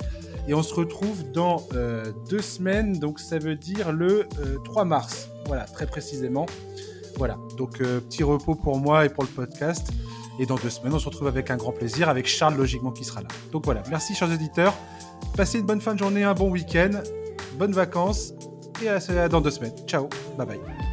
[0.46, 4.26] Et on se retrouve dans euh, deux semaines, donc ça veut dire le
[4.64, 5.30] 3 euh, mars.
[5.46, 6.44] Voilà, très précisément.
[7.16, 9.90] Voilà, donc petit repos pour moi et pour le podcast.
[10.38, 13.04] Et dans deux semaines, on se retrouve avec un grand plaisir, avec Charles logiquement qui
[13.04, 13.28] sera là.
[13.50, 14.74] Donc voilà, merci chers auditeurs.
[15.36, 16.90] Passez une bonne fin de journée, un bon week-end,
[17.58, 18.34] bonnes vacances
[18.82, 19.72] et à dans deux semaines.
[19.86, 20.87] Ciao, bye bye.